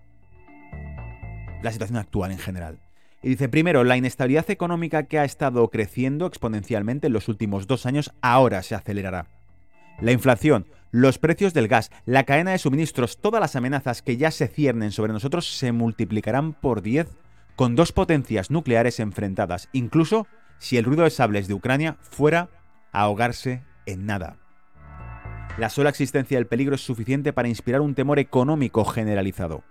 [1.62, 2.78] la situación actual en general?
[3.22, 7.84] Y dice, primero, la inestabilidad económica que ha estado creciendo exponencialmente en los últimos dos
[7.84, 9.43] años ahora se acelerará.
[10.00, 14.30] La inflación, los precios del gas, la cadena de suministros, todas las amenazas que ya
[14.30, 17.08] se ciernen sobre nosotros se multiplicarán por 10
[17.56, 20.26] con dos potencias nucleares enfrentadas, incluso
[20.58, 22.48] si el ruido de sables de Ucrania fuera
[22.92, 24.36] a ahogarse en nada.
[25.58, 29.62] La sola existencia del peligro es suficiente para inspirar un temor económico generalizado.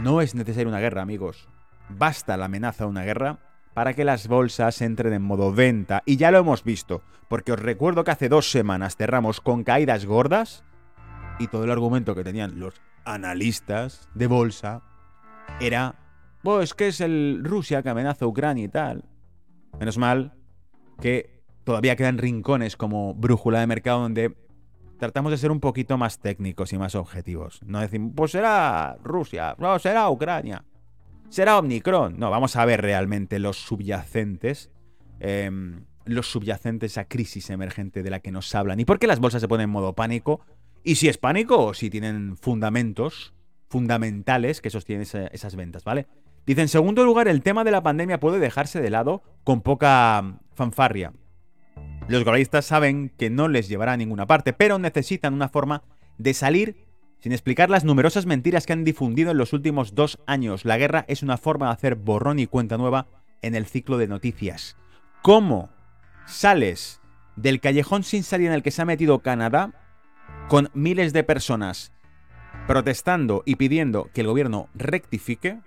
[0.00, 1.48] No es necesaria una guerra, amigos.
[1.90, 3.38] Basta la amenaza de una guerra
[3.74, 6.02] para que las bolsas entren en modo venta.
[6.06, 10.06] Y ya lo hemos visto, porque os recuerdo que hace dos semanas cerramos con caídas
[10.06, 10.64] gordas
[11.38, 14.82] y todo el argumento que tenían los analistas de bolsa
[15.60, 15.94] era,
[16.42, 19.04] pues que es el Rusia que amenaza a Ucrania y tal.
[19.78, 20.34] Menos mal
[21.00, 24.36] que todavía quedan rincones como brújula de mercado donde
[24.98, 27.60] tratamos de ser un poquito más técnicos y más objetivos.
[27.64, 30.64] No decimos, pues será Rusia, no, será Ucrania,
[31.30, 32.18] será Omicron.
[32.18, 34.70] No, vamos a ver realmente los subyacentes,
[35.20, 38.78] em, los subyacentes a crisis emergente de la que nos hablan.
[38.80, 40.40] ¿Y por qué las bolsas se ponen en modo pánico?
[40.84, 43.34] Y si es pánico o si tienen fundamentos
[43.68, 46.06] fundamentales que sostienen esas ventas, ¿vale?
[46.46, 50.40] Dice, en segundo lugar, el tema de la pandemia puede dejarse de lado con poca
[50.54, 51.12] fanfarria.
[52.08, 55.84] Los globalistas saben que no les llevará a ninguna parte, pero necesitan una forma
[56.18, 56.76] de salir
[57.20, 60.64] sin explicar las numerosas mentiras que han difundido en los últimos dos años.
[60.64, 63.06] La guerra es una forma de hacer borrón y cuenta nueva
[63.42, 64.76] en el ciclo de noticias.
[65.22, 65.70] ¿Cómo
[66.26, 67.00] sales
[67.36, 69.72] del callejón sin salida en el que se ha metido Canadá
[70.48, 71.92] con miles de personas
[72.66, 75.60] protestando y pidiendo que el gobierno rectifique?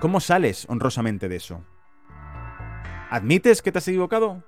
[0.00, 1.62] ¿Cómo sales honrosamente de eso?
[3.10, 4.42] ¿Admites que te has equivocado?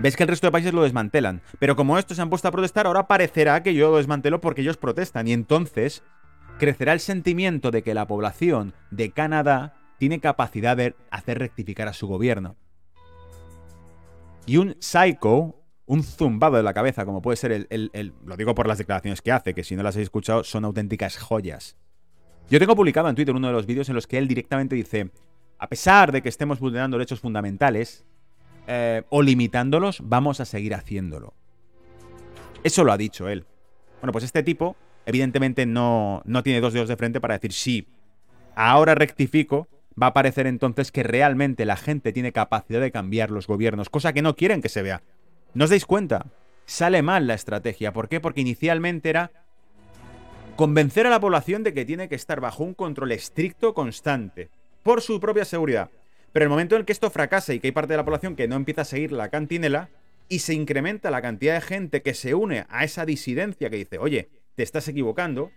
[0.00, 2.52] Ves que el resto de países lo desmantelan, pero como estos se han puesto a
[2.52, 6.04] protestar, ahora parecerá que yo lo desmantelo porque ellos protestan y entonces
[6.58, 11.92] crecerá el sentimiento de que la población de Canadá tiene capacidad de hacer rectificar a
[11.92, 12.54] su gobierno.
[14.46, 15.56] Y un psycho,
[15.86, 19.20] un zumbado de la cabeza, como puede ser el, el, Lo digo por las declaraciones
[19.20, 21.76] que hace, que si no las habéis escuchado son auténticas joyas.
[22.48, 25.10] Yo tengo publicado en Twitter uno de los vídeos en los que él directamente dice,
[25.58, 28.06] a pesar de que estemos vulnerando derechos fundamentales
[28.68, 31.34] eh, o limitándolos, vamos a seguir haciéndolo.
[32.62, 33.44] Eso lo ha dicho él.
[34.00, 34.76] Bueno, pues este tipo,
[35.06, 37.88] evidentemente, no, no tiene dos dedos de frente para decir, sí,
[38.54, 39.66] ahora rectifico,
[40.00, 44.12] va a parecer entonces que realmente la gente tiene capacidad de cambiar los gobiernos, cosa
[44.12, 45.02] que no quieren que se vea.
[45.54, 46.26] ¿No os dais cuenta?
[46.66, 47.92] Sale mal la estrategia.
[47.92, 48.20] ¿Por qué?
[48.20, 49.32] Porque inicialmente era
[50.58, 54.50] Convencer a la población de que tiene que estar bajo un control estricto constante,
[54.82, 55.88] por su propia seguridad.
[56.38, 58.46] Pero el momento en que esto fracasa y que hay parte de la población que
[58.46, 59.88] no empieza a seguir la cantinela,
[60.28, 63.98] y se incrementa la cantidad de gente que se une a esa disidencia que dice,
[63.98, 65.50] oye, te estás equivocando,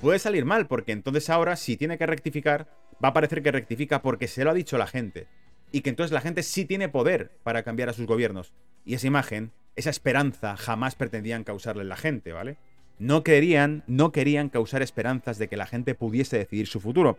[0.00, 2.70] puede salir mal, porque entonces ahora, si tiene que rectificar,
[3.04, 5.26] va a parecer que rectifica porque se lo ha dicho la gente.
[5.72, 8.54] Y que entonces la gente sí tiene poder para cambiar a sus gobiernos.
[8.86, 12.56] Y esa imagen, esa esperanza, jamás pretendían causarle la gente, ¿vale?
[13.02, 17.18] no querían, no querían causar esperanzas de que la gente pudiese decidir su futuro.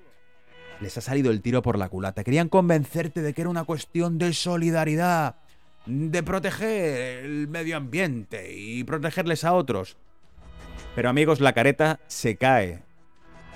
[0.84, 2.26] Les ha salido el tiro por la culata.
[2.26, 5.36] Querían convencerte de que era una cuestión de solidaridad,
[5.86, 9.96] de proteger el medio ambiente y protegerles a otros.
[10.94, 12.84] Pero amigos, la careta se cae.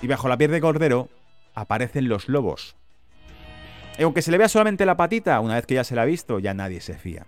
[0.00, 1.10] Y bajo la piel de cordero
[1.54, 2.76] aparecen los lobos.
[3.98, 6.06] Y aunque se le vea solamente la patita, una vez que ya se la ha
[6.06, 7.26] visto, ya nadie se fía.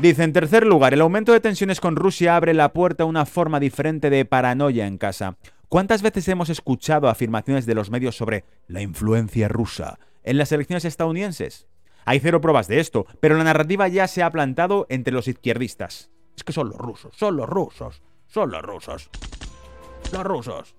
[0.00, 3.26] Dice, en tercer lugar, el aumento de tensiones con Rusia abre la puerta a una
[3.26, 5.36] forma diferente de paranoia en casa.
[5.72, 10.84] ¿Cuántas veces hemos escuchado afirmaciones de los medios sobre la influencia rusa en las elecciones
[10.84, 11.66] estadounidenses?
[12.04, 16.10] Hay cero pruebas de esto, pero la narrativa ya se ha plantado entre los izquierdistas.
[16.36, 19.08] Es que son los rusos, son los rusos, son los rusos.
[20.12, 20.74] Los rusos.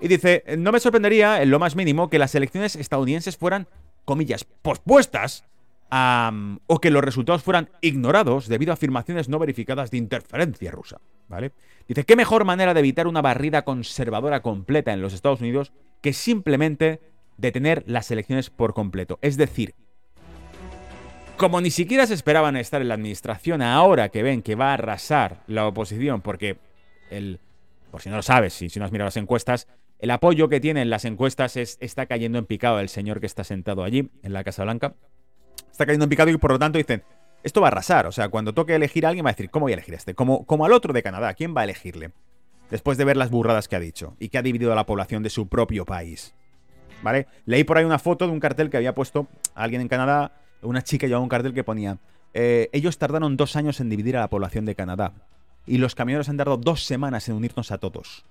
[0.00, 3.68] Y dice, no me sorprendería en lo más mínimo que las elecciones estadounidenses fueran,
[4.04, 5.44] comillas, pospuestas
[5.90, 11.00] o que los resultados fueran ignorados debido a afirmaciones no verificadas de interferencia rusa.
[11.28, 11.52] ¿Vale?
[11.86, 16.12] Dice, ¿qué mejor manera de evitar una barrida conservadora completa en los Estados Unidos que
[16.12, 17.00] simplemente
[17.36, 19.18] detener las elecciones por completo?
[19.22, 19.74] Es decir,
[21.36, 24.74] como ni siquiera se esperaban estar en la administración ahora que ven que va a
[24.74, 26.58] arrasar la oposición, porque
[27.10, 27.40] el,
[27.90, 29.68] por si no lo sabes, si, si no has mirado las encuestas,
[29.98, 33.44] el apoyo que tienen las encuestas es, está cayendo en picado el señor que está
[33.44, 34.94] sentado allí, en la Casa Blanca
[35.70, 37.02] está cayendo en picado y por lo tanto dicen,
[37.42, 38.06] esto va a arrasar.
[38.06, 39.98] O sea, cuando toque elegir a alguien va a decir, ¿cómo voy a elegir a
[39.98, 40.14] este?
[40.14, 42.12] Como, como al otro de Canadá, ¿quién va a elegirle?
[42.70, 45.22] Después de ver las burradas que ha dicho y que ha dividido a la población
[45.22, 46.34] de su propio país.
[47.02, 47.26] ¿vale?
[47.46, 50.82] Leí por ahí una foto de un cartel que había puesto alguien en Canadá, una
[50.82, 51.98] chica llevaba un cartel que ponía,
[52.34, 55.14] eh, ellos tardaron dos años en dividir a la población de Canadá
[55.66, 58.24] y los camioneros han tardado dos semanas en unirnos a todos.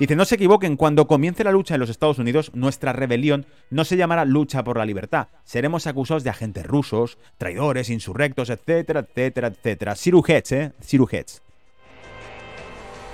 [0.00, 3.84] Dice, no se equivoquen, cuando comience la lucha en los Estados Unidos, nuestra rebelión no
[3.84, 5.28] se llamará lucha por la libertad.
[5.44, 9.94] Seremos acusados de agentes rusos, traidores, insurrectos, etcétera, etcétera, etcétera.
[9.94, 10.72] Sirujets, ¿eh?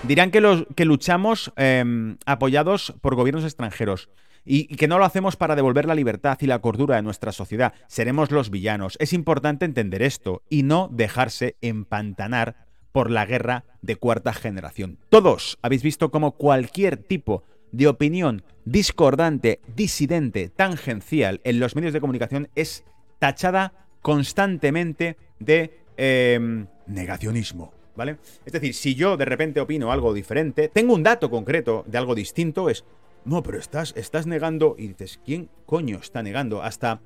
[0.04, 4.08] Dirán que, los, que luchamos em, apoyados por gobiernos extranjeros
[4.44, 7.74] y que no lo hacemos para devolver la libertad y la cordura de nuestra sociedad.
[7.88, 8.96] Seremos los villanos.
[9.00, 12.65] Es importante entender esto y no dejarse empantanar
[12.96, 14.96] por la guerra de cuarta generación.
[15.10, 22.00] Todos habéis visto cómo cualquier tipo de opinión discordante, disidente, tangencial en los medios de
[22.00, 22.84] comunicación es
[23.18, 27.74] tachada constantemente de em, negacionismo.
[27.96, 28.16] ¿Vale?
[28.46, 32.14] Es decir, si yo de repente opino algo diferente, tengo un dato concreto de algo
[32.14, 32.86] distinto, es,
[33.26, 36.62] no, pero estás, estás negando, y dices, ¿quién coño está negando?
[36.62, 37.02] Hasta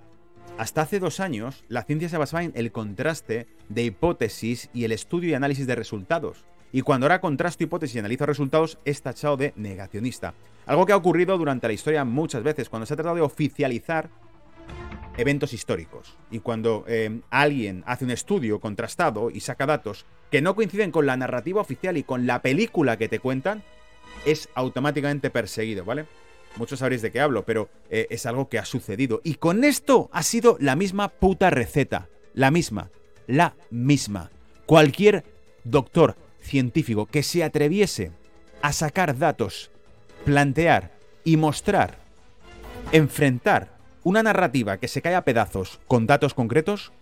[0.59, 4.93] hasta hace dos años, la ciencia se basaba en el contraste de hipótesis y el
[4.93, 6.45] estudio y análisis de resultados.
[6.73, 10.35] Y cuando ahora contrasto hipótesis y analizo resultados, es tachado de negacionista.
[10.67, 14.11] Algo que ha ocurrido durante la historia muchas veces, cuando se ha tratado de oficializar
[15.17, 16.17] eventos históricos.
[16.31, 21.07] Y cuando eh, alguien hace un estudio contrastado y saca datos que no coinciden con
[21.07, 23.63] la narrativa oficial y con la película que te cuentan,
[24.25, 26.07] es automáticamente perseguido, ¿vale?
[26.57, 29.21] Muchos sabréis de qué hablo, pero eh, es algo que ha sucedido.
[29.25, 32.09] Y con esto ha sido la misma puta receta.
[32.35, 32.91] La misma.
[33.27, 34.31] La misma.
[34.67, 35.25] Cualquier
[35.65, 38.13] doctor científico que se atreviese
[38.63, 39.71] a sacar datos,
[40.25, 40.93] plantear
[41.25, 41.99] y mostrar,
[42.93, 46.93] enfrentar una narrativa que se cae a pedazos con datos concretos,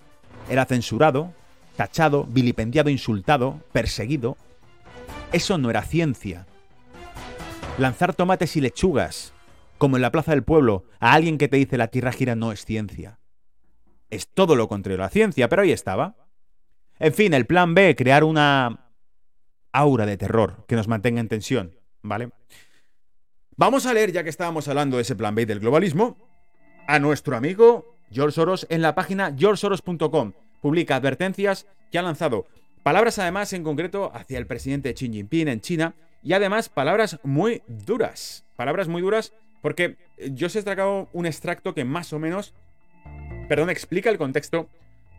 [0.48, 1.32] era censurado,
[1.76, 4.36] tachado, vilipendiado, insultado, perseguido.
[5.32, 6.46] Eso no era ciencia.
[7.78, 9.32] Lanzar tomates y lechugas
[9.78, 12.52] como en la Plaza del Pueblo, a alguien que te dice la Tierra gira no
[12.52, 13.18] es ciencia.
[14.10, 16.16] Es todo lo contrario a la ciencia, pero ahí estaba.
[16.98, 18.90] En fin, el plan B, crear una
[19.72, 22.30] aura de terror que nos mantenga en tensión, ¿vale?
[23.56, 26.16] Vamos a leer, ya que estábamos hablando de ese plan B del globalismo,
[26.86, 30.32] a nuestro amigo George Soros en la página georgesoros.com.
[30.60, 32.46] Publica advertencias que ha lanzado
[32.82, 37.62] palabras además en concreto hacia el presidente Xi Jinping en China y además palabras muy
[37.66, 38.44] duras.
[38.56, 39.96] Palabras muy duras porque
[40.30, 42.54] yo os he sacado un extracto que más o menos,
[43.48, 44.68] perdón, explica el contexto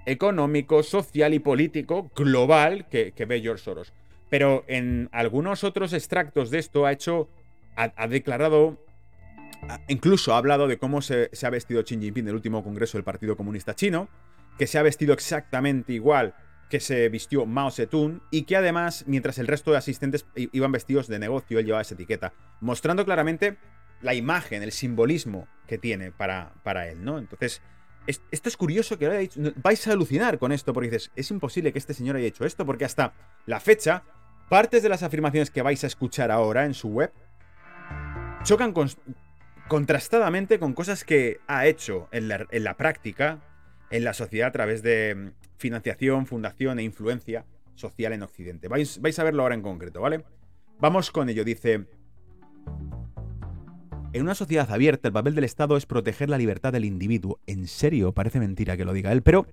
[0.06, 3.94] económico, social y político global que, ve George Soros.
[4.30, 7.30] Pero en algunos otros extractos de esto ha hecho,
[7.76, 8.78] ha, declarado,
[9.88, 13.04] incluso ha hablado de cómo se, ha vestido Xi Jinping en el último congreso del
[13.04, 14.10] Partido Comunista Chino,
[14.58, 16.36] que se ha vestido exactamente igual
[16.70, 21.08] que se vistió Mao Zedong y que además, mientras el resto de asistentes iban vestidos
[21.08, 23.58] de negocio, él llevaba esa etiqueta, mostrando claramente
[24.02, 27.20] la imagen, el simbolismo que tiene para, para él, ¿no?
[27.20, 27.62] Entonces,
[28.08, 29.40] esto es curioso que lo haya dicho.
[29.58, 32.66] Vais a alucinar con esto porque dices, es imposible que este señor haya hecho esto,
[32.66, 33.14] porque hasta
[33.46, 34.04] la fecha,
[34.50, 37.12] partes de las afirmaciones que vais a escuchar ahora en su web
[38.44, 38.74] chocan
[39.68, 43.42] contrastadamente con cosas que ha hecho en la, en la práctica
[43.92, 47.46] en la sociedad a través de mm, financiación, fundación e influencia
[47.76, 48.68] social en Occidente.
[48.68, 50.24] Vais, vais a verlo ahora en concreto, ¿vale?
[50.80, 51.44] Vamos con ello.
[51.44, 51.86] Dice,
[54.12, 57.40] en una sociedad abierta, el papel del Estado es proteger la libertad del individuo.
[57.46, 59.46] En serio, parece mentira que lo diga él, pero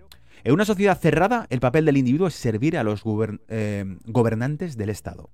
[0.44, 3.02] en una sociedad cerrada, el papel del individuo es servir a los
[3.48, 5.30] eh, gobernantes del Estado.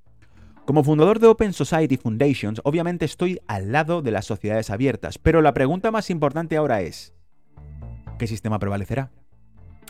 [0.65, 5.43] Como fundador de Open Society Foundations, obviamente estoy al lado de las sociedades abiertas, pero
[5.43, 7.13] la pregunta más importante ahora es,
[8.19, 9.11] ¿qué sistema prevalecerá?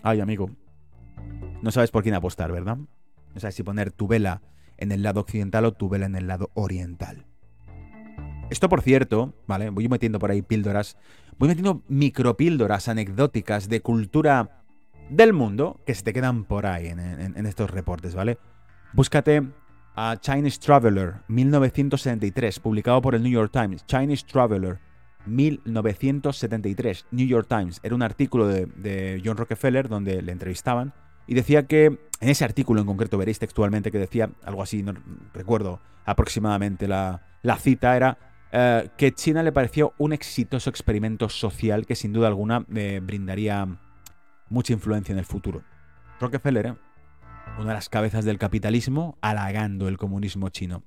[0.02, 0.50] Ay, amigo,
[1.62, 2.78] no sabes por quién apostar, ¿verdad?
[3.34, 4.42] No sabes si poner tu vela
[4.78, 7.26] en el lado occidental o tu vela en el lado oriental.
[8.52, 9.70] Esto, por cierto, ¿vale?
[9.70, 10.98] Voy metiendo por ahí píldoras.
[11.38, 14.62] Voy metiendo micropíldoras anecdóticas de cultura
[15.08, 18.36] del mundo que se te quedan por ahí en, estos reportes, ¿vale?
[18.92, 19.42] Búscate
[19.96, 23.86] a Chinese Traveler 1973, publicado por el New York Times.
[23.86, 24.80] Chinese Traveler
[25.24, 27.80] 1973, New York Times.
[27.82, 30.92] Era un artículo de, John Rockefeller donde le entrevistaban
[31.26, 34.92] y decía que, en ese artículo en concreto veréis textualmente que decía algo así, no
[35.32, 38.18] recuerdo aproximadamente la, la cita, era
[38.52, 43.66] eh, que China le pareció un exitoso experimento social que sin duda alguna eh, brindaría
[44.50, 45.62] mucha influencia en el futuro.
[46.20, 46.74] Rockefeller, ¿eh?
[47.58, 50.82] una de las cabezas del capitalismo, halagando el comunismo chino.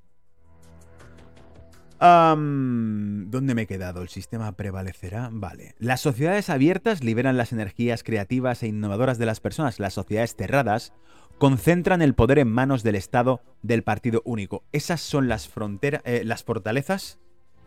[1.99, 4.03] ¿Dónde me he quedado?
[4.03, 5.29] ¿El sistema prevalecerá?
[5.31, 5.73] Vale.
[5.79, 9.79] Las sociedades abiertas liberan las energías creativas e innovadoras de las personas.
[9.79, 10.93] Las sociedades cerradas
[11.39, 14.65] concentran el poder en manos del Estado del Partido Único.
[14.71, 17.17] Esas son las fronteras, las fortalezas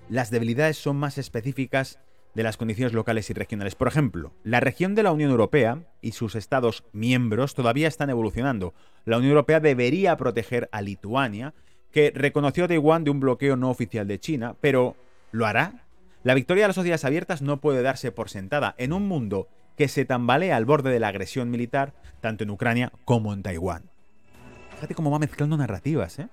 [0.09, 2.01] las debilidades son más específicas
[2.35, 3.75] de las condiciones locales y regionales.
[3.75, 8.75] Por ejemplo, la región de la Unión Europea y sus estados miembros todavía están evolucionando.
[9.05, 11.55] La Unión Europea debería proteger a Lituania,
[11.91, 14.97] que reconoció a Taiwán de un bloqueo no oficial de China, pero
[15.33, 15.85] ¿lo hará?
[16.23, 19.89] La victoria de las sociedades abiertas no puede darse por sentada en un mundo que
[19.89, 23.91] se tambalea al borde de la agresión militar, tanto en Ucrania como en Taiwán.
[24.75, 26.29] Fíjate cómo va mezclando narrativas, ¿eh?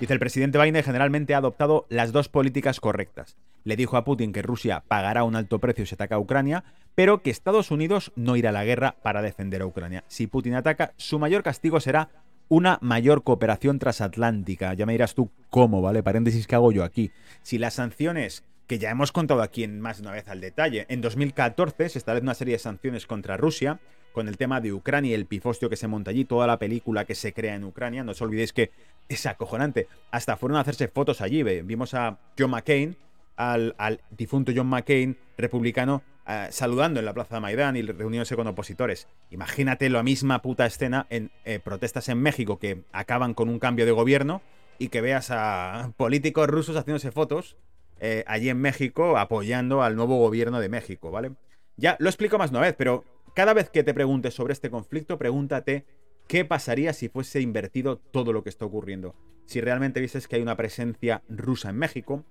[0.00, 3.36] Dice el presidente Biden generalmente ha adoptado las dos políticas correctas.
[3.64, 7.22] Le dijo a Putin que Rusia pagará un alto precio si ataca a Ucrania, pero
[7.22, 10.04] que Estados Unidos no irá a la guerra para defender a Ucrania.
[10.08, 12.08] Si Putin ataca, su mayor castigo será
[12.48, 14.72] una mayor cooperación transatlántica.
[14.72, 16.02] Ya me dirás tú cómo, ¿vale?
[16.02, 17.12] Paréntesis que hago yo aquí.
[17.42, 20.86] Si las sanciones que ya hemos contado aquí en más de una vez al detalle.
[20.88, 23.80] En 2014 se establece una serie de sanciones contra Rusia
[24.12, 27.14] con el tema de Ucrania el pifostio que se monta allí, toda la película que
[27.14, 28.04] se crea en Ucrania.
[28.04, 28.70] No os olvidéis que
[29.08, 29.88] es acojonante.
[30.10, 31.42] Hasta fueron a hacerse fotos allí.
[31.42, 32.96] Vimos a John McCain,
[33.36, 38.46] al, difunto John McCain, republicano, eh, saludando en la plaza de Maidán y reuniéndose con
[38.46, 39.08] opositores.
[39.30, 43.86] Imagínate la misma puta escena en eh, protestas en México que acaban con un cambio
[43.86, 44.42] de gobierno
[44.78, 47.56] y que veas a políticos rusos haciéndose fotos
[48.00, 51.32] eh, allí en México apoyando al nuevo gobierno de México, ¿vale?
[51.76, 53.04] Ya lo explico más una vez, pero
[53.34, 55.86] cada vez que te preguntes sobre este conflicto, pregúntate
[56.26, 59.14] qué pasaría si fuese invertido todo lo que está ocurriendo.
[59.46, 62.24] Si realmente vieses que hay una presencia rusa en México,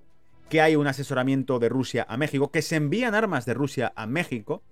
[0.50, 4.08] que hay un asesoramiento de Rusia a México, que se envían armas de Rusia a
[4.08, 4.64] México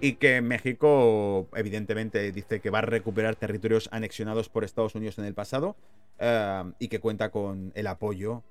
[0.00, 5.24] y que México evidentemente dice que va a recuperar territorios anexionados por Estados Unidos en
[5.24, 5.76] el pasado
[6.18, 8.42] eh, y que cuenta con el apoyo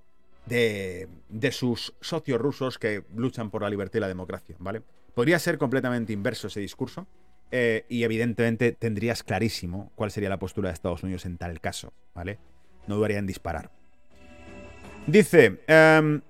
[0.45, 1.07] de,
[1.51, 4.81] sus socios rusos que luchan por la libertad y la democracia, ¿vale?
[5.15, 7.07] Podría ser completamente inverso ese discurso
[7.51, 11.93] eh, y evidentemente tendrías clarísimo cuál sería la postura de Estados Unidos en tal caso,
[12.13, 12.37] ¿vale?
[12.85, 13.71] No dudaría en disparar.
[15.07, 16.21] Dice, em,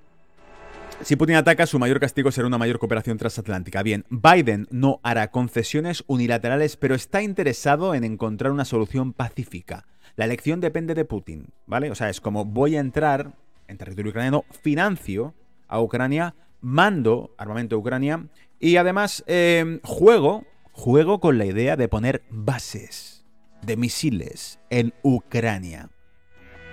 [1.02, 3.82] si Putin ataca, su mayor castigo será una mayor cooperación transatlántica.
[3.82, 9.86] Bien, Biden no hará concesiones unilaterales, pero está interesado en encontrar una solución pacífica.
[10.16, 11.90] La elección depende de Putin, ¿vale?
[11.90, 13.34] O sea, es como voy a entrar
[13.68, 15.34] en territorio ucraniano, financio
[15.68, 18.28] a Ucrania, mando armamento a Ucrania
[18.60, 23.26] y además em, juego, juego con la idea de poner bases
[23.62, 25.89] de misiles en Ucrania.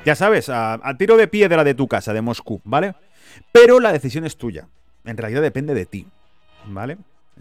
[0.05, 2.95] Ya sabes, a, tiro de piedra de tu casa, de Moscú, ¿vale?
[3.53, 4.69] Pero la decisión es tuya.
[5.05, 6.07] En realidad depende de ti,
[6.67, 6.99] ¿vale?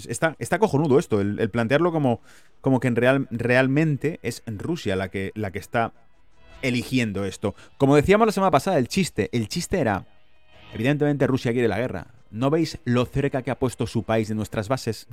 [0.07, 2.21] Está, está cojonudo esto, el, plantearlo como,
[2.61, 5.93] como que en real, realmente es Rusia la que, la que está
[6.61, 7.55] eligiendo esto.
[7.77, 10.05] Como decíamos la semana pasada, el chiste, el chiste era,
[10.73, 12.07] evidentemente Rusia quiere la guerra.
[12.31, 15.07] ¿No veis lo cerca que ha puesto su país de nuestras bases?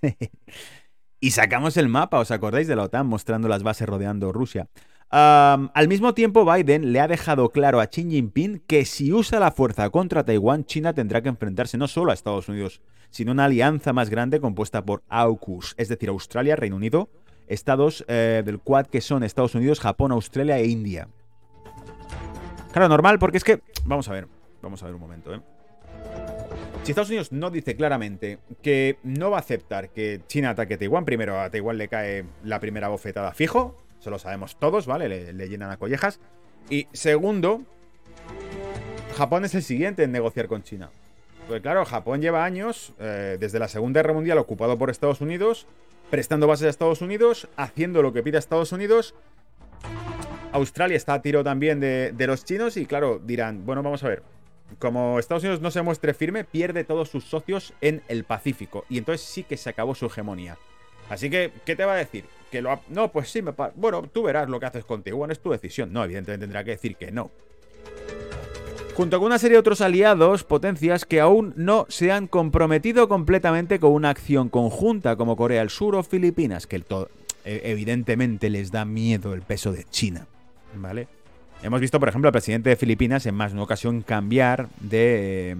[1.20, 4.68] y sacamos el mapa, ¿os acordáis de la OTAN mostrando las bases rodeando Rusia?
[5.14, 9.50] al mismo tiempo, Biden le ha dejado claro a Xi Jinping que si usa la
[9.50, 13.44] fuerza contra Taiwán, China tendrá que enfrentarse no solo a Estados Unidos, sino a una
[13.44, 17.10] alianza más grande compuesta por AUKUS, es decir, Australia, Reino Unido,
[17.46, 21.08] estados eh, del Quad que son Estados Unidos, Japón, Australia e India.
[22.72, 23.60] Claro, normal, porque es que...
[23.84, 24.28] Vamos a ver,
[24.62, 25.42] vamos a ver un momento, ¿eh?
[26.82, 30.78] Si Estados Unidos no dice claramente que no va a aceptar que China ataque a
[30.78, 35.32] Taiwán, primero a Taiwán le cae la primera bofetada fijo, eso lo sabemos todos, ¿vale?
[35.32, 36.18] Le, llenan a collejas.
[36.68, 37.62] Y segundo,
[39.16, 40.90] Japón es el siguiente en negociar con China.
[41.46, 45.68] Pues claro, Japón lleva años, eh, desde la Segunda Guerra Mundial, ocupado por Estados Unidos,
[46.10, 49.14] prestando bases a Estados Unidos, haciendo lo que pide Estados Unidos.
[50.50, 54.24] Australia está a tiro también de, los chinos y claro, dirán, bueno, vamos a ver,
[54.78, 58.98] como Estados Unidos no se muestre firme, pierde todos sus socios en el Pacífico y
[58.98, 60.56] entonces sí que se acabó su hegemonía.
[61.08, 62.24] Así que, ¿qué te va a decir?
[62.50, 65.40] Que lo No, pues sí, me bueno, tú verás lo que haces contigo, bueno, es
[65.40, 65.92] tu decisión.
[65.92, 67.30] No, evidentemente tendrá que decir que no
[68.94, 73.80] junto con una serie de otros aliados, potencias que aún no se han comprometido completamente
[73.80, 78.84] con una acción conjunta como Corea del Sur o Filipinas, que e, evidentemente les da
[78.84, 80.26] miedo el peso de China,
[80.74, 81.08] ¿vale?
[81.62, 85.56] Hemos visto, por ejemplo, al presidente de Filipinas en más de una ocasión cambiar de,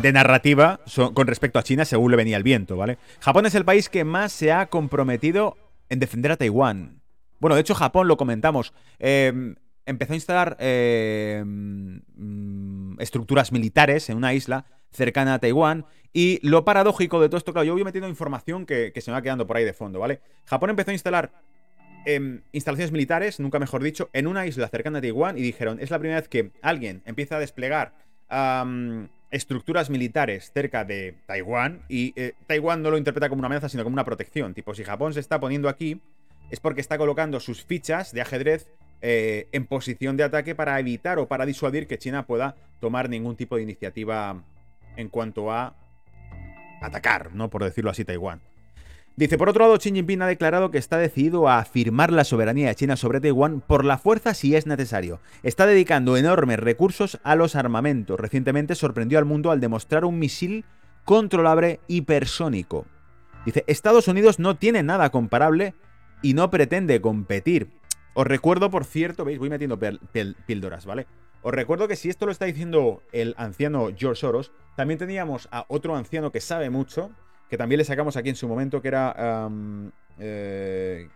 [0.00, 0.80] de narrativa
[1.14, 2.98] con respecto a China según le venía el viento, ¿vale?
[3.20, 5.56] Japón es el país que más se ha comprometido
[5.88, 7.00] en defender a Taiwán.
[7.40, 8.74] Bueno, de hecho, Japón lo comentamos.
[8.98, 9.54] Eh,
[9.86, 15.86] empezó a instalar eh, mm, estructuras militares en una isla cercana a Taiwán.
[16.12, 19.22] Y lo paradójico de todo esto, claro, yo voy metiendo información que, se me va
[19.22, 20.20] quedando por ahí de fondo, ¿vale?
[20.44, 21.32] Japón empezó a instalar
[22.04, 25.90] em, instalaciones militares, nunca mejor dicho, en una isla cercana a Taiwán y dijeron, es
[25.90, 27.94] la primera vez que alguien empieza a desplegar
[29.30, 33.82] estructuras militares cerca de Taiwán y eh, Taiwán no lo interpreta como una amenaza, sino
[33.82, 34.54] como una protección.
[34.54, 36.00] Tipo, si Japón se está poniendo aquí,
[36.50, 38.68] es porque está colocando sus fichas de ajedrez
[39.00, 43.36] eh, en posición de ataque para evitar o para disuadir que China pueda tomar ningún
[43.36, 44.44] tipo de iniciativa
[44.96, 45.74] en cuanto a
[46.82, 47.48] atacar, ¿no?
[47.48, 48.40] Por decirlo así, Taiwán.
[49.14, 52.68] Dice, por otro lado, Xi Jinping ha declarado que está decidido a afirmar la soberanía
[52.68, 55.20] de China sobre Taiwán por la fuerza si es necesario.
[55.42, 58.18] Está dedicando enormes recursos a los armamentos.
[58.18, 60.64] Recientemente sorprendió al mundo al demostrar un misil
[61.04, 62.86] controlable hipersónico.
[63.44, 65.74] Dice, Estados Unidos no tiene nada comparable
[66.22, 67.68] y no pretende competir.
[68.14, 69.78] Os recuerdo, por cierto, veis, voy metiendo
[70.46, 71.06] píldoras, ¿vale?
[71.42, 75.66] Os recuerdo que si esto lo está diciendo el anciano George Soros, también teníamos a
[75.68, 77.10] otro anciano que sabe mucho,
[77.52, 79.14] que también le sacamos aquí en su momento, que era
[80.18, 81.06] eh,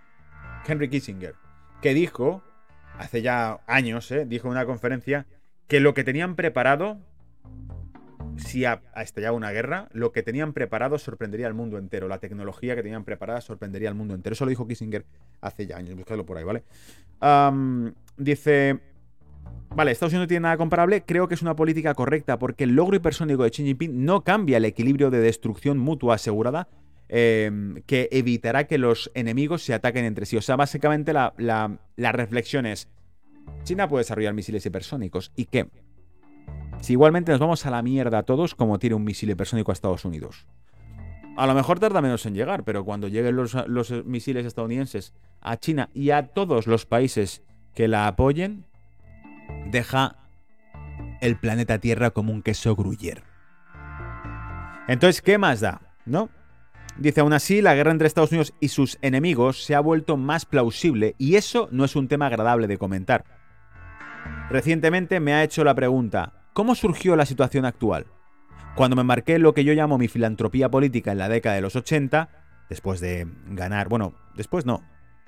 [0.67, 1.35] Henry Kissinger,
[1.81, 2.43] que dijo,
[2.99, 5.25] hace ya años, eh, dijo en una conferencia,
[5.67, 6.99] que lo que tenían preparado
[8.37, 12.07] si ha, estallado una guerra, lo que tenían preparado sorprendería al mundo entero.
[12.07, 14.35] La tecnología que tenían preparada sorprendería al mundo entero.
[14.35, 15.07] Eso lo dijo Kissinger
[15.41, 15.97] hace ya años.
[15.97, 16.65] Buscadlo por ahí, ¿vale?
[18.19, 18.79] dice.
[19.75, 21.03] Vale, Estados Unidos no tiene nada comparable.
[21.03, 24.57] Creo que es una política correcta porque el logro hipersónico de Xi Jinping no cambia
[24.57, 26.69] el equilibrio de destrucción mutua asegurada
[27.09, 30.37] em, que evitará que los enemigos se ataquen entre sí.
[30.37, 32.89] O sea, básicamente la, la reflexión es:
[33.65, 35.33] China puede desarrollar misiles hipersónicos.
[35.37, 35.69] ¿Y qué?
[36.81, 40.05] Si igualmente nos vamos a la mierda todos como tiene un misil hipersónico a Estados
[40.05, 40.47] Unidos.
[41.37, 43.55] A lo mejor tarda menos en llegar, pero cuando lleguen los,
[44.07, 47.43] misiles estadounidenses a China y a todos los países
[47.75, 48.65] que la apoyen,
[49.67, 50.17] deja
[51.21, 53.23] el planeta Tierra como un queso gruyer.
[54.89, 55.81] Entonces, ¿qué más da?
[56.05, 56.29] ¿No?
[56.99, 60.47] Dice, aún así, la guerra entre Estados Unidos y sus enemigos se ha vuelto más
[60.47, 63.25] plausible y eso no es un tema agradable de comentar.
[64.49, 68.07] Recientemente me ha hecho la pregunta, ¿Cómo surgió la situación actual?
[68.77, 71.77] Cuando me marqué lo que yo llamo mi filantropía política en la década de los
[71.77, 72.31] 80,
[72.71, 74.83] después de ganar, bueno, después no,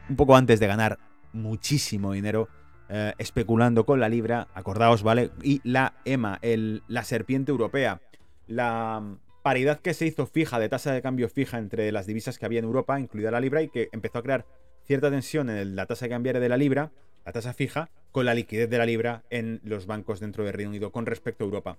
[0.08, 0.98] un poco antes de ganar
[1.34, 2.48] muchísimo dinero
[2.88, 5.30] eh, especulando con la libra, acordaos, ¿vale?
[5.42, 8.00] Y la EMA, el, la serpiente europea,
[8.46, 9.02] la
[9.42, 12.58] paridad que se hizo fija, de tasa de cambio fija entre las divisas que había
[12.60, 14.46] en Europa, incluida la libra, y que empezó a crear
[14.84, 16.90] cierta tensión en la tasa cambiaria de la libra,
[17.26, 20.70] la tasa fija, con la liquidez de la libra en los bancos dentro del Reino
[20.70, 21.76] Unido con respecto a Europa.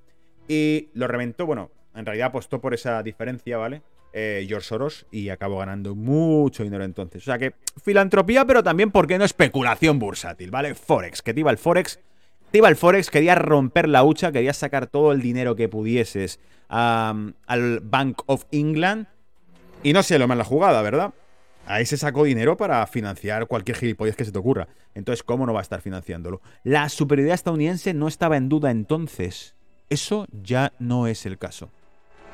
[0.47, 3.81] Y lo reventó, bueno, en realidad apostó por esa diferencia, ¿vale?
[4.11, 7.21] Eh, George Soros y acabó ganando mucho dinero entonces.
[7.21, 7.53] O sea que
[7.83, 10.73] filantropía, pero también, ¿por qué no especulación bursátil, ¿vale?
[10.73, 11.99] Forex, que te iba el Forex.
[12.51, 16.39] Te iba el Forex, quería romper la hucha, quería sacar todo el dinero que pudieses
[16.67, 19.07] al Bank of England.
[19.83, 21.13] Y no sé lo más la jugada, ¿verdad?
[21.67, 24.67] Ahí se sacó dinero para financiar cualquier gilipollas que se te ocurra.
[24.95, 26.41] Entonces, ¿cómo no va a estar financiándolo?
[26.63, 29.55] La superioridad estadounidense no estaba en duda entonces.
[29.87, 31.69] Eso ya no es el caso.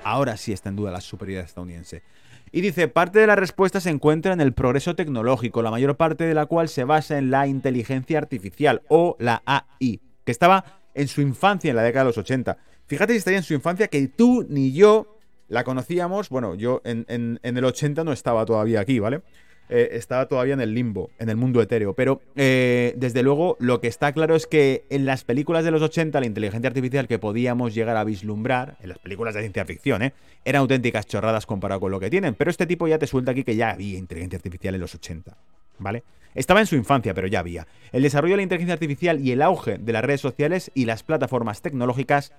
[0.06, 2.04] Ahora sí está en duda la superioridad estadounidense.
[2.52, 6.26] Y dice, parte de la respuesta se encuentra en el progreso tecnológico, la mayor parte
[6.26, 11.08] de la cual se basa en la inteligencia artificial o la AI, que estaba en
[11.08, 12.56] su infancia en la década de los 80.
[12.86, 17.40] Fíjate si estaría en su infancia que tú ni yo la conocíamos, bueno, yo en,
[17.42, 19.24] el 80 no estaba todavía aquí, ¿vale?
[19.70, 21.94] Eh, estaba todavía en el limbo, en el mundo etéreo.
[21.94, 25.82] Pero eh, desde luego lo que está claro es que en las películas de los
[25.82, 30.04] 80 la inteligencia artificial que podíamos llegar a vislumbrar, en las películas de ciencia ficción,
[30.04, 30.14] ¿eh?
[30.44, 32.36] eran auténticas chorradas comparado con lo que tienen.
[32.36, 35.36] Pero este tipo ya te suelta aquí que ya había inteligencia artificial en los 80,
[35.80, 36.04] ¿vale?
[36.36, 37.66] Estaba en su infancia, pero ya había.
[37.94, 41.02] El desarrollo de la inteligencia artificial y el auge de las redes sociales y las
[41.02, 42.34] plataformas tecnológicas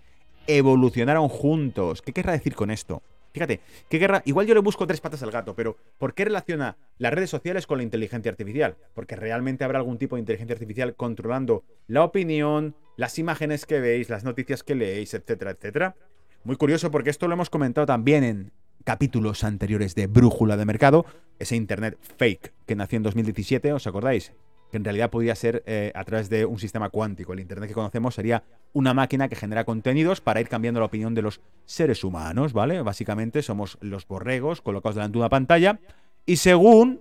[0.47, 2.03] evolucionaron juntos.
[2.03, 3.03] ¿Qué querrá decir con esto?
[3.37, 3.61] Fíjate,
[3.91, 4.23] ¿qué querrá?
[4.25, 7.67] Igual yo le busco tres patas al gato, pero ¿por qué relaciona las redes sociales
[7.67, 8.77] con la inteligencia artificial?
[8.95, 14.09] Porque realmente habrá algún tipo de inteligencia artificial controlando la opinión, las imágenes que veis,
[14.09, 15.97] las noticias que leéis, etcétera, etcétera.
[16.45, 18.53] Muy curioso porque esto lo hemos comentado también en
[18.85, 21.05] capítulos anteriores de Brújula de Mercado,
[21.39, 24.33] ese Internet fake que nació en 2017, ¿os acordáis?
[24.71, 27.33] Que en realidad podría ser eh, a través de un sistema cuántico.
[27.33, 28.43] El Internet que conocemos sería
[28.73, 32.83] una máquina que genera contenidos para ir cambiando la opinión de los seres humanos, ¿vale?
[32.83, 35.79] Básicamente somos los borregos colocados delante de una pantalla
[36.25, 37.01] y según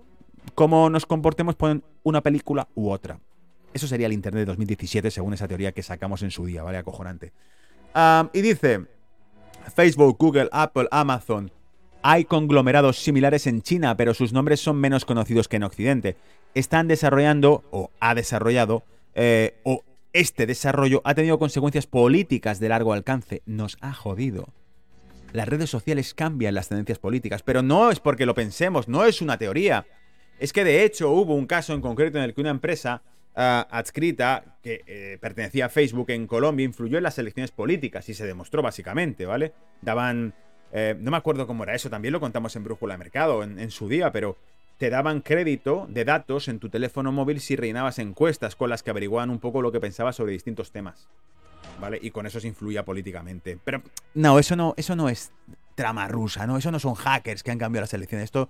[0.53, 3.19] cómo nos comportemos ponen una película u otra.
[3.73, 6.77] Eso sería el Internet de 2017 según esa teoría que sacamos en su día, ¿vale?
[6.77, 7.33] Acojonante.
[8.31, 8.85] y dice,
[9.75, 11.51] Facebook, Google, Apple, Amazon,
[12.07, 16.15] hay conglomerados similares en China, pero sus nombres son menos conocidos que en Occidente
[16.55, 18.83] están desarrollando o ha desarrollado
[19.13, 19.83] eh, o
[20.13, 23.41] este desarrollo ha tenido consecuencias políticas de largo alcance.
[23.45, 24.47] Nos ha jodido.
[25.33, 29.21] Las redes sociales cambian las tendencias políticas, pero no es porque lo pensemos, no es
[29.21, 29.85] una teoría.
[30.39, 33.01] Es que de hecho hubo un caso en concreto en el que una empresa
[33.35, 38.13] ah, adscrita que eh, pertenecía a Facebook en Colombia influyó en las elecciones políticas y
[38.13, 39.53] se demostró básicamente, ¿vale?
[39.81, 40.33] Daban...
[40.71, 43.87] Eh, no me acuerdo cómo era eso, también lo contamos en Brújula Mercado en su
[43.87, 44.37] día, pero
[44.77, 48.89] te daban crédito de datos en tu teléfono móvil si rellenabas encuestas con las que
[48.89, 51.07] averiguaban un poco lo que pensabas sobre distintos temas.
[51.79, 51.99] ¿Vale?
[52.01, 53.57] Y con eso se influía políticamente.
[53.63, 53.81] Pero
[54.13, 55.31] no, eso no, eso no es
[55.75, 56.57] trama rusa, ¿no?
[56.57, 58.25] Eso no son hackers que han cambiado las elecciones.
[58.25, 58.49] Esto,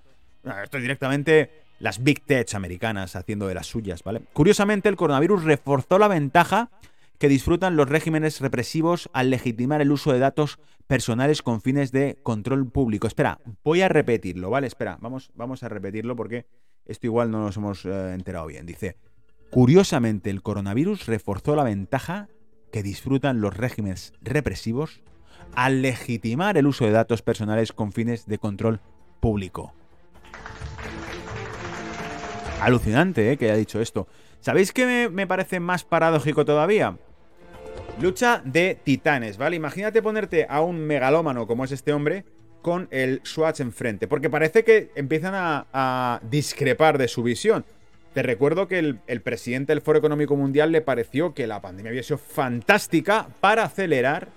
[0.63, 1.49] esto es directamente
[1.79, 4.21] las big tech americanas haciendo de las suyas, ¿vale?
[4.33, 6.69] Curiosamente, el coronavirus reforzó la ventaja
[7.17, 12.17] que disfrutan los regímenes represivos al legitimar el uso de datos personales con fines de
[12.23, 13.07] control público.
[13.07, 14.67] Espera, voy a repetirlo, ¿vale?
[14.67, 16.45] Espera, vamos, vamos a repetirlo porque
[16.85, 18.65] esto igual no nos hemos eh, enterado bien.
[18.65, 18.97] Dice,
[19.49, 22.27] curiosamente el coronavirus reforzó la ventaja
[22.71, 25.01] que disfrutan los regímenes represivos
[25.55, 28.81] al legitimar el uso de datos personales con fines de control
[29.19, 29.73] público.
[32.61, 33.37] Alucinante, ¿eh?
[33.37, 34.07] Que haya dicho esto.
[34.39, 36.97] ¿Sabéis qué me parece más paradójico todavía?
[38.01, 39.55] Lucha de titanes, ¿vale?
[39.55, 42.25] Imagínate ponerte a un megalómano como es este hombre
[42.61, 47.63] con el Swatch enfrente, porque parece que empiezan a, discrepar de su visión.
[48.13, 51.91] Te recuerdo que el, el, presidente del Foro Económico Mundial le pareció que la pandemia
[51.91, 54.27] había sido fantástica para acelerar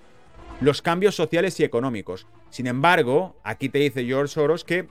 [0.61, 2.29] los cambios sociales y económicos.
[2.51, 4.87] Sin embargo, aquí te dice George Soros que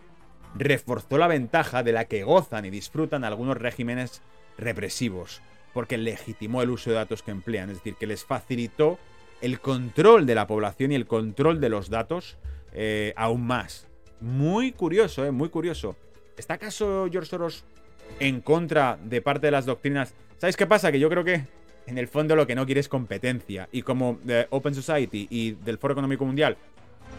[0.56, 4.22] reforzó la ventaja de la que gozan y disfrutan algunos regímenes
[4.58, 5.42] represivos
[5.78, 8.98] porque legitimó el uso de datos que emplean, es decir, que les facilitó
[9.42, 12.40] el control de la población y el control de los datos
[12.74, 13.88] eh, aún más.
[14.20, 15.30] Muy curioso, ¿eh?
[15.30, 15.96] Muy curioso.
[16.36, 17.64] ¿Está acaso George Soros
[18.20, 20.16] en contra de parte de las doctrinas?
[20.40, 20.92] ¿Sabéis qué pasa?
[20.92, 21.44] Que yo creo que
[21.86, 23.70] en el fondo lo que no quiere es competencia.
[23.72, 26.58] Y como de Open Society y del Foro Económico Mundial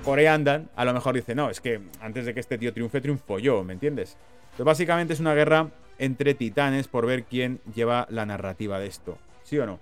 [0.04, 2.72] por ahí andan, a lo mejor dice, no, es que antes de que este tío
[2.72, 4.16] triunfe, triunfo yo, ¿me entiendes?
[4.46, 9.18] Entonces básicamente es una guerra entre titanes por ver quién lleva la narrativa de esto.
[9.42, 9.80] ¿Sí o no?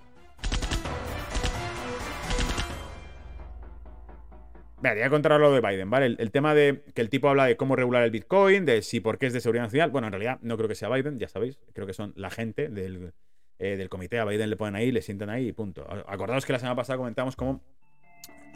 [4.80, 6.16] Vale, voy a contar lo de Biden, ¿vale?
[6.18, 9.18] El, tema de que el tipo habla de cómo regular el Bitcoin, de si por
[9.18, 9.90] qué es de seguridad nacional.
[9.90, 11.58] Bueno, en realidad no creo que sea Biden, ya sabéis.
[11.72, 13.12] Creo que son la gente del,
[13.58, 14.18] eh, del comité.
[14.18, 15.86] A Biden le ponen ahí, le sientan ahí y punto.
[16.06, 17.62] Acordaos que la semana pasada comentamos cómo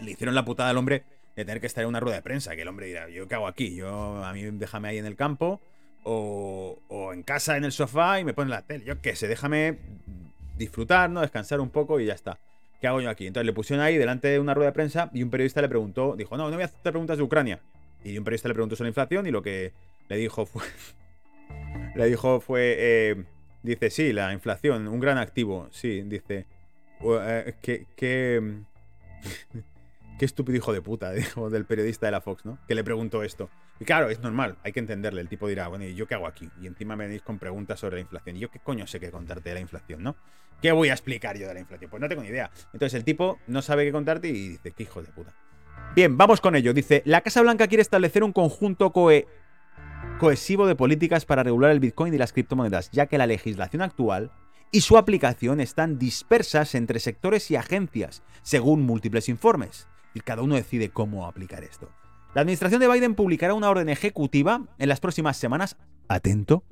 [0.03, 1.05] le hicieron la putada al hombre
[1.37, 2.55] de tener que estar en una rueda de prensa.
[2.55, 3.75] Que el hombre dirá, ¿yo qué hago aquí?
[3.75, 5.61] Yo, a mí déjame ahí en el campo
[6.05, 6.78] o,
[7.12, 8.84] en casa en el sofá y me ponen la tele.
[8.84, 9.78] Yo qué sé, déjame
[10.57, 11.20] disfrutar, ¿no?
[11.20, 12.38] Descansar un poco y ya está.
[12.80, 13.26] ¿Qué hago yo aquí?
[13.26, 16.16] Entonces le pusieron ahí delante de una rueda de prensa y un periodista le preguntó,
[16.16, 17.61] dijo, no, no voy a hacer preguntas de Ucrania.
[18.05, 19.72] Y un periodista le preguntó sobre la inflación y lo que
[20.09, 20.62] le dijo fue...
[21.94, 22.76] le dijo fue...
[22.78, 23.24] Eh,
[23.62, 25.68] dice, sí, la inflación, un gran activo.
[25.70, 26.46] Sí, dice...
[27.03, 27.86] Eh, que...
[27.96, 28.62] que
[30.21, 32.59] Qué estúpido hijo de puta, dijo del periodista de la Fox, ¿no?
[32.68, 33.49] Que le preguntó esto.
[33.79, 35.23] Y claro, es normal, hay que entenderle.
[35.23, 36.51] El tipo dirá, bueno, ¿y yo qué hago aquí?
[36.61, 38.37] Y encima me venís con preguntas sobre la inflación.
[38.37, 40.16] ¿Y yo qué coño sé qué contarte de la inflación, no?
[40.61, 41.91] ¿Qué voy a explicar yo de la inflación?
[41.91, 42.51] Pues no tengo ni idea.
[42.75, 45.33] Entonces el tipo no sabe qué contarte y dice, qué hijo de puta.
[45.95, 46.75] Bien, vamos con ello.
[46.75, 52.12] Dice, la Casa Blanca quiere establecer un conjunto cohesivo de políticas para regular el Bitcoin
[52.12, 54.33] y las criptomonedas, ya que la legislación actual
[54.71, 60.55] y su aplicación están dispersas entre sectores y agencias, según múltiples informes y cada uno
[60.55, 61.89] decide cómo aplicar esto.
[62.35, 65.77] La administración de Biden publicará una orden ejecutiva en las próximas semanas,
[66.09, 66.65] atento,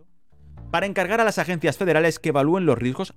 [0.70, 3.14] para encargar a las agencias federales que evalúen los riesgos,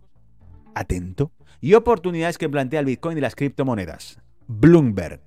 [0.74, 4.20] atento, y oportunidades que plantea el Bitcoin y las criptomonedas.
[4.48, 5.22] Bloomberg.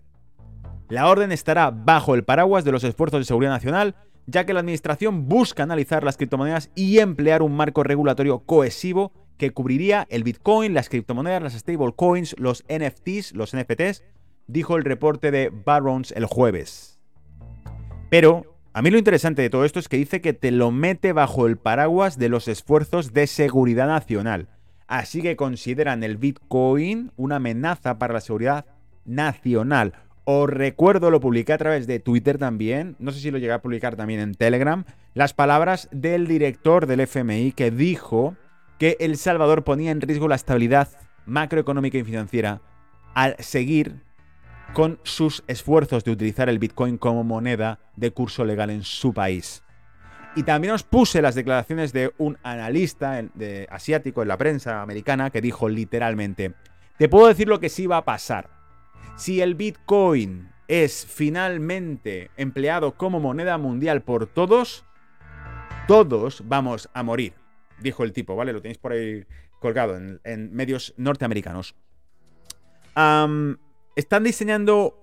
[0.88, 3.94] La orden estará bajo el paraguas de los esfuerzos de seguridad nacional,
[4.26, 9.52] ya que la administración busca analizar las criptomonedas y emplear un marco regulatorio cohesivo que
[9.52, 14.02] cubriría el Bitcoin, las criptomonedas, las stablecoins, los NFTs, los NFTs,
[14.46, 17.00] dijo el reporte de Barrons el jueves.
[18.10, 21.12] Pero a mí lo interesante de todo esto es que dice que te lo mete
[21.12, 24.48] bajo el paraguas de los esfuerzos de seguridad nacional.
[24.86, 28.66] Así que consideran el Bitcoin una amenaza para la seguridad
[29.04, 29.94] nacional.
[30.24, 33.62] Os recuerdo, lo publiqué a través de Twitter también, no sé si lo llegué a
[33.62, 38.34] publicar también en Telegram, las palabras del director del FMI que dijo
[38.78, 40.88] que El Salvador ponía en riesgo la estabilidad
[41.26, 42.60] macroeconómica y financiera
[43.14, 44.02] al seguir
[44.74, 49.62] con sus esfuerzos de utilizar el Bitcoin como moneda de curso legal en su país.
[50.34, 53.22] Y también os puse las declaraciones de un analista
[53.70, 56.54] asiático en la prensa americana que dijo literalmente,
[56.98, 58.50] te puedo decir lo que sí va a pasar.
[59.16, 64.84] Si el Bitcoin es finalmente empleado como moneda mundial por todos,
[65.86, 67.34] todos vamos a morir,
[67.78, 68.52] dijo el tipo, ¿vale?
[68.52, 69.24] Lo tenéis por ahí
[69.60, 71.76] colgado en, medios norteamericanos.
[73.96, 75.00] Están diseñando...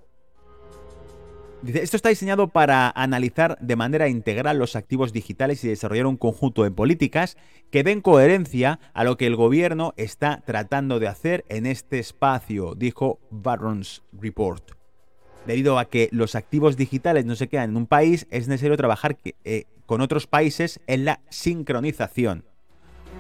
[1.65, 6.63] Esto está diseñado para analizar de manera integral los activos digitales y desarrollar un conjunto
[6.63, 7.37] de políticas
[7.69, 12.73] que den coherencia a lo que el gobierno está tratando de hacer en este espacio,
[12.73, 14.71] dijo Barron's Report.
[15.45, 19.17] Debido a que los activos digitales no se quedan en un país, es necesario trabajar
[19.43, 22.43] eh, con otros países en la sincronización.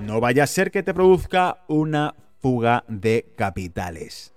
[0.03, 4.33] No vaya a ser que te produzca una fuga de capitales.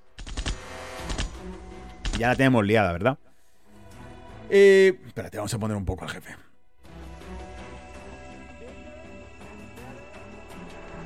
[2.18, 3.18] Ya la tenemos liada, ¿verdad?
[4.50, 6.34] Eh, espérate, vamos a poner un poco al jefe.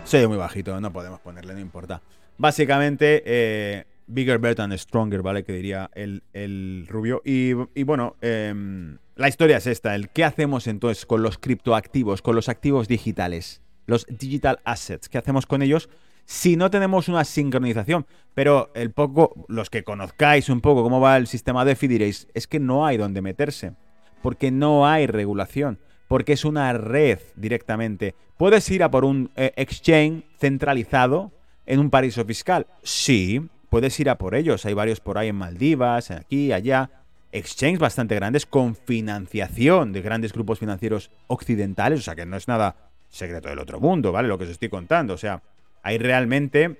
[0.04, 2.02] Soy muy bajito, no podemos ponerle, no importa.
[2.38, 5.44] Básicamente, eh, bigger, better and stronger, ¿vale?
[5.44, 7.22] Que diría el, rubio.
[7.24, 7.52] Y,
[7.82, 9.94] bueno, em, la historia es esta.
[9.94, 15.09] El qué hacemos entonces con los criptoactivos, con los activos digitales, los digital assets.
[15.09, 15.88] ¿Qué hacemos con ellos?
[16.29, 18.07] Si no tenemos una sincronización.
[18.35, 22.47] Pero el poco, los que conozcáis un poco cómo va el sistema DeFi diréis, es
[22.47, 23.72] que no hay donde meterse,
[24.22, 28.14] porque no hay regulación, porque es una red directamente.
[28.37, 31.33] ¿Puedes ir a por un eh, exchange centralizado
[31.64, 32.66] en un paraíso fiscal?
[32.83, 34.66] Sí, puedes ir a por ellos.
[34.66, 36.91] Hay varios por ahí en Maldivas, aquí, allá.
[37.33, 42.49] Exchanges bastante grandes con financiación de grandes grupos financieros occidentales, o sea que no es
[42.49, 42.76] nada
[43.09, 44.29] secreto del otro mundo, ¿vale?
[44.29, 45.43] Lo que os estoy contando, o sea,
[45.83, 46.76] hay realmente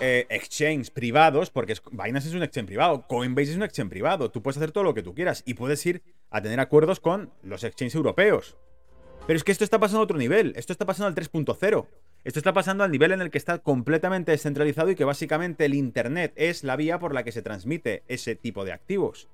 [0.00, 4.42] eh, exchanges privados, porque Binance es un exchange privado, Coinbase es un exchange privado, tú
[4.42, 7.64] puedes hacer todo lo que tú quieras y puedes ir a tener acuerdos con los
[7.64, 8.56] exchanges europeos.
[9.26, 11.86] Pero es que esto está pasando a otro nivel, esto está pasando al 3.0.
[12.24, 15.74] Esto está pasando al nivel en el que está completamente descentralizado y que básicamente el
[15.74, 19.28] Internet es la vía por la que se transmite ese tipo de activos.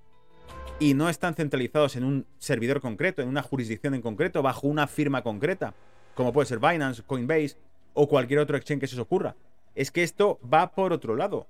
[0.79, 4.87] Y no están centralizados en un servidor concreto, en una jurisdicción en concreto, bajo una
[4.87, 5.75] firma concreta,
[6.15, 7.57] como puede ser Binance, Coinbase,
[7.95, 9.37] o cualquier otro exchange que se os ocurra.
[9.75, 11.47] Es que esto va por otro lado,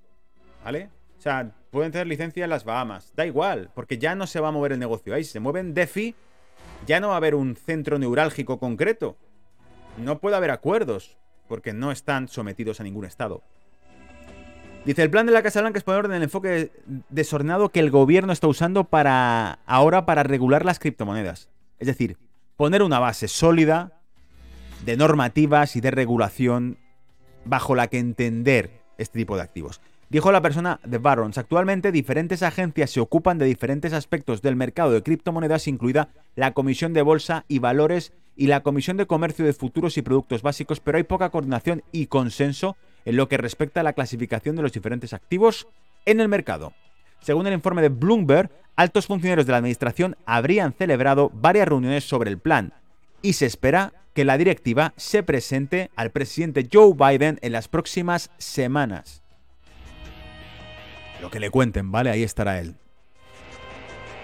[0.63, 0.89] ¿vale?
[1.17, 4.49] O sea, pueden tener licencia en las Bahamas, da igual, porque ya no se va
[4.49, 5.23] a mover el negocio ahí.
[5.23, 6.15] Si se mueven DeFi,
[6.87, 9.17] ya no va a haber un centro neurálgico concreto.
[9.97, 11.17] No puede haber acuerdos,
[11.47, 13.43] porque no están sometidos a ningún estado.
[14.85, 16.71] Dice, el plan de la Casa Blanca es poner en el enfoque
[17.09, 21.49] desordenado que el gobierno está usando para ahora para regular las criptomonedas.
[21.79, 22.17] Es decir,
[22.55, 23.94] poner una base sólida
[24.83, 26.77] de normativas y de regulación
[27.45, 29.81] bajo la que entender este tipo de activos.
[30.09, 34.91] Dijo la persona de Barrons, actualmente diferentes agencias se ocupan de diferentes aspectos del mercado
[34.91, 39.53] de criptomonedas, incluida la Comisión de Bolsa y Valores y la Comisión de Comercio de
[39.53, 43.83] Futuros y Productos Básicos, pero hay poca coordinación y consenso en lo que respecta a
[43.83, 45.67] la clasificación de los diferentes activos
[46.05, 46.73] en el mercado.
[47.19, 52.29] Según el informe de Bloomberg, altos funcionarios de la Administración habrían celebrado varias reuniones sobre
[52.29, 52.73] el plan
[53.21, 58.31] y se espera que la directiva se presente al presidente Joe Biden en las próximas
[58.37, 59.21] semanas.
[61.21, 62.09] Lo que le cuenten, ¿vale?
[62.09, 62.75] Ahí estará él.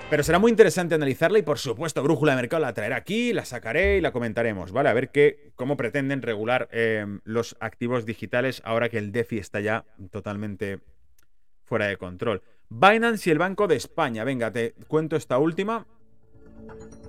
[0.09, 3.45] Pero será muy interesante analizarla y por supuesto Brújula de Mercado la traeré aquí, la
[3.45, 4.89] sacaré y la comentaremos, ¿vale?
[4.89, 9.59] A ver qué, cómo pretenden regular eh, los activos digitales ahora que el DeFi está
[9.59, 10.79] ya totalmente
[11.65, 12.41] fuera de control.
[12.69, 14.23] Binance y el Banco de España.
[14.23, 15.85] Venga, te cuento esta última.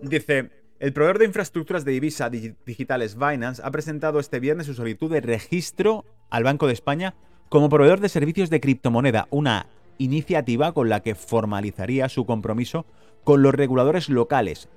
[0.03, 5.13] Dice, el proveedor de infraestructuras de divisa digitales Binance ha presentado este viernes su solicitud
[5.13, 7.15] de registro al Banco de España
[7.49, 9.69] como proveedor de servicios de criptomoneda, una
[9.99, 12.85] iniciativa con la que formalizaría su compromiso
[13.23, 14.69] con los reguladores locales.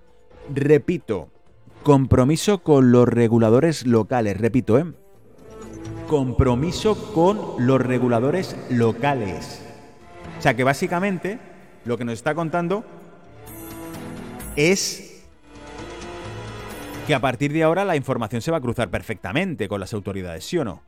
[0.54, 1.32] Repito,
[1.82, 4.86] compromiso con los reguladores locales, repito, ¿eh?
[6.08, 9.64] Compromiso con los reguladores locales.
[10.38, 11.40] O sea que básicamente
[11.84, 12.86] lo que nos está contando
[14.56, 15.05] es
[17.06, 20.44] que a partir de ahora la información se va a cruzar perfectamente con las autoridades,
[20.46, 20.82] ¿sí o no?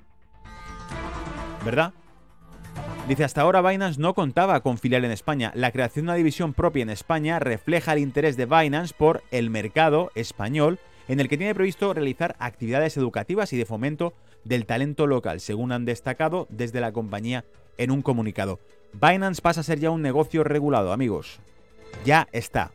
[1.63, 1.93] ¿Verdad?
[3.07, 5.51] Dice, hasta ahora Binance no contaba con filial en España.
[5.55, 9.49] La creación de una división propia en España refleja el interés de Binance por el
[9.49, 14.13] mercado español, en el que tiene previsto realizar actividades educativas y de fomento
[14.43, 17.45] del talento local, según han destacado desde la compañía
[17.77, 18.59] en un comunicado.
[18.93, 21.39] Binance pasa a ser ya un negocio regulado, amigos.
[22.03, 22.71] Ya está.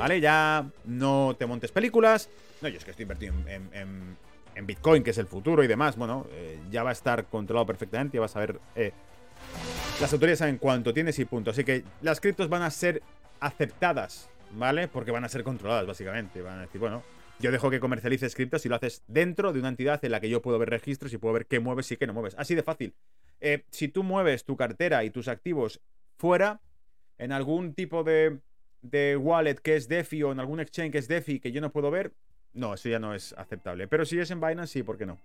[0.00, 0.20] ¿Vale?
[0.20, 2.28] Ya no te montes películas.
[2.62, 4.16] No, yo es que estoy invertido en,
[4.66, 5.96] Bitcoin, que es el futuro y demás.
[5.96, 8.60] Bueno, eh, ya va a estar controlado perfectamente, ya vas a ver...
[8.74, 8.92] Eh,
[10.00, 11.50] las autoridades saben cuánto tienes y punto.
[11.50, 13.02] Así que las criptos van a ser
[13.40, 14.88] aceptadas, ¿vale?
[14.88, 16.42] Porque van a ser controladas, básicamente.
[16.42, 17.02] Van a decir, bueno,
[17.38, 20.28] yo dejo que comercialices criptos y lo haces dentro de una entidad en la que
[20.28, 22.34] yo puedo ver registros y puedo ver qué mueves y qué no mueves.
[22.36, 22.94] Así de fácil.
[23.40, 25.80] Eh, si tú mueves tu cartera y tus activos
[26.18, 26.60] fuera,
[27.16, 28.40] en algún tipo de
[28.82, 31.70] de wallet que es DeFi o en algún exchange que es DeFi que yo no
[31.70, 32.12] puedo ver,
[32.52, 33.86] no, eso ya no es aceptable.
[33.88, 35.18] Pero si es en Binance, sí, ¿por qué no?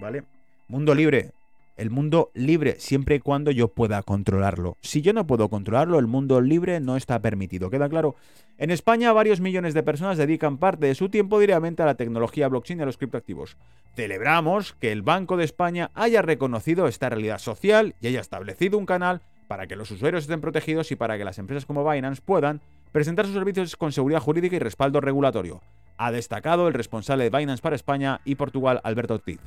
[0.00, 0.24] ¿Vale?
[0.68, 1.32] Mundo libre.
[1.76, 4.76] El mundo libre, siempre y cuando yo pueda controlarlo.
[4.80, 7.68] Si yo no puedo controlarlo, el mundo libre no está permitido.
[7.68, 8.14] ¿Queda claro?
[8.58, 12.46] En España, varios millones de personas dedican parte de su tiempo directamente a la tecnología
[12.46, 13.56] blockchain y a los criptoactivos.
[13.96, 18.86] Celebramos que el Banco de España haya reconocido esta realidad social y haya establecido un
[18.86, 22.60] canal para que los usuarios estén protegidos y para que las empresas como Binance puedan
[22.92, 25.62] presentar sus servicios con seguridad jurídica y respaldo regulatorio.
[25.96, 29.40] Ha destacado el responsable de Binance para España y Portugal, Alberto Ortiz.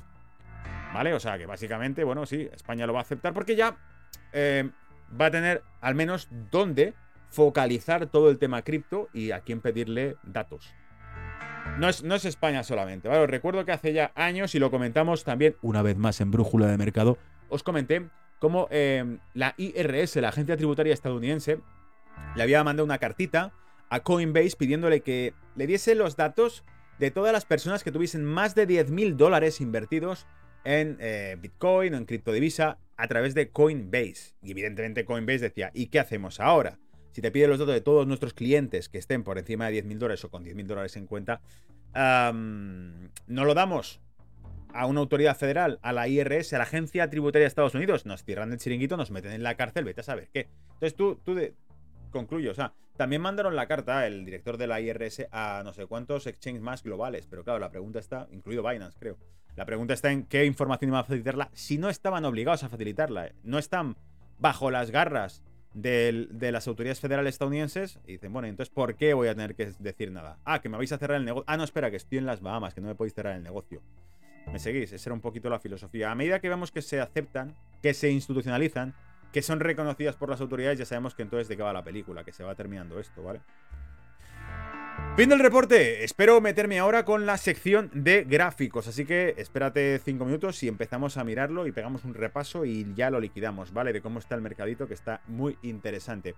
[0.94, 1.14] ¿Vale?
[1.14, 3.78] O sea que básicamente, bueno, sí, España lo va a aceptar porque ya
[4.34, 4.70] eh,
[5.20, 6.94] va a tener al menos dónde
[7.30, 10.74] focalizar todo el tema cripto y a quién pedirle datos.
[11.78, 13.22] No es, no es España solamente, ¿vale?
[13.22, 16.68] Os recuerdo que hace ya años, y lo comentamos también una vez más en Brújula
[16.68, 17.18] de Mercado,
[17.50, 18.10] os comenté
[18.40, 21.60] cómo eh, la IRS, la agencia tributaria estadounidense,
[22.36, 23.54] le había mandado una cartita
[23.90, 26.64] a Coinbase pidiéndole que le diese los datos
[27.00, 30.26] de todas las personas que tuviesen más de 10.000 dólares invertidos
[30.64, 34.36] en eh, Bitcoin o en criptodivisa a través de Coinbase.
[34.42, 36.80] Y evidentemente Coinbase decía, ¿y qué hacemos ahora?
[37.12, 39.98] Si te pide los datos de todos nuestros clientes que estén por encima de 10.000
[39.98, 41.42] dólares o con 10.000 dólares en cuenta,
[41.96, 44.02] no lo damos
[44.78, 48.24] a una autoridad federal, a la IRS, a la Agencia Tributaria de Estados Unidos, nos
[48.24, 50.50] cierran el chiringuito, nos meten en la cárcel, vete a saber qué.
[50.74, 51.56] Entonces tú, tú de,
[52.12, 55.88] concluyo, o sea, también mandaron la carta el director de la IRS a no sé
[55.88, 59.18] cuántos exchanges más globales, pero claro, la pregunta está, incluido Binance, creo.
[59.56, 63.28] La pregunta está en qué información iban a facilitarla si no estaban obligados a facilitarla.
[63.28, 63.36] ¿eh?
[63.44, 63.98] No están
[64.38, 69.28] bajo las garras de, las autoridades federales estadounidenses y dicen, bueno, entonces, ¿por qué voy
[69.28, 70.38] a tener que decir nada?
[70.46, 71.46] Ah, que me vais a cerrar el negocio.
[71.48, 73.82] Ah, no, espera, que estoy en las Bahamas, que no me podéis cerrar el negocio.
[74.52, 74.92] ¿Me seguís?
[74.94, 76.12] Esa era un poquito la filosofía.
[76.12, 78.96] A medida que vemos que se aceptan, que se institucionalizan,
[79.32, 82.24] que son reconocidas por las autoridades, ya sabemos que entonces de qué va la película,
[82.24, 83.42] que se va terminando esto, ¿vale?
[85.16, 86.04] Fin del reporte.
[86.04, 88.88] Espero meterme ahora con la sección de gráficos.
[88.88, 93.10] Así que espérate cinco minutos y empezamos a mirarlo y pegamos un repaso y ya
[93.10, 93.94] lo liquidamos, ¿vale?
[93.94, 96.36] De cómo está el mercadito, que está muy interesante.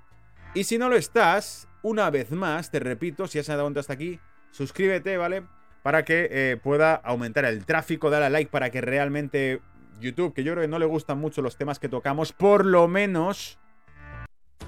[0.53, 4.19] Y si no lo estás, una vez más, te repito, si has dado hasta aquí,
[4.51, 5.43] suscríbete, ¿vale?
[5.83, 9.61] Para que eh, pueda aumentar el tráfico, dale a like para que realmente
[9.99, 12.87] YouTube, que yo creo que no le gustan mucho los temas que tocamos, por lo
[12.87, 13.59] menos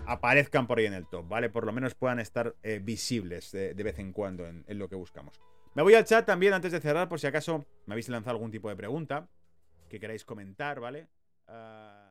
[0.06, 1.50] aparezcan por ahí en el top, ¿vale?
[1.50, 5.40] Por lo menos puedan estar eh, visibles de, vez en cuando en, lo que buscamos.
[5.74, 8.52] Me voy al chat también antes de cerrar, por si acaso me habéis lanzado algún
[8.52, 9.28] tipo de pregunta
[9.90, 11.08] que queráis comentar, ¿vale?
[11.48, 12.11] Ah,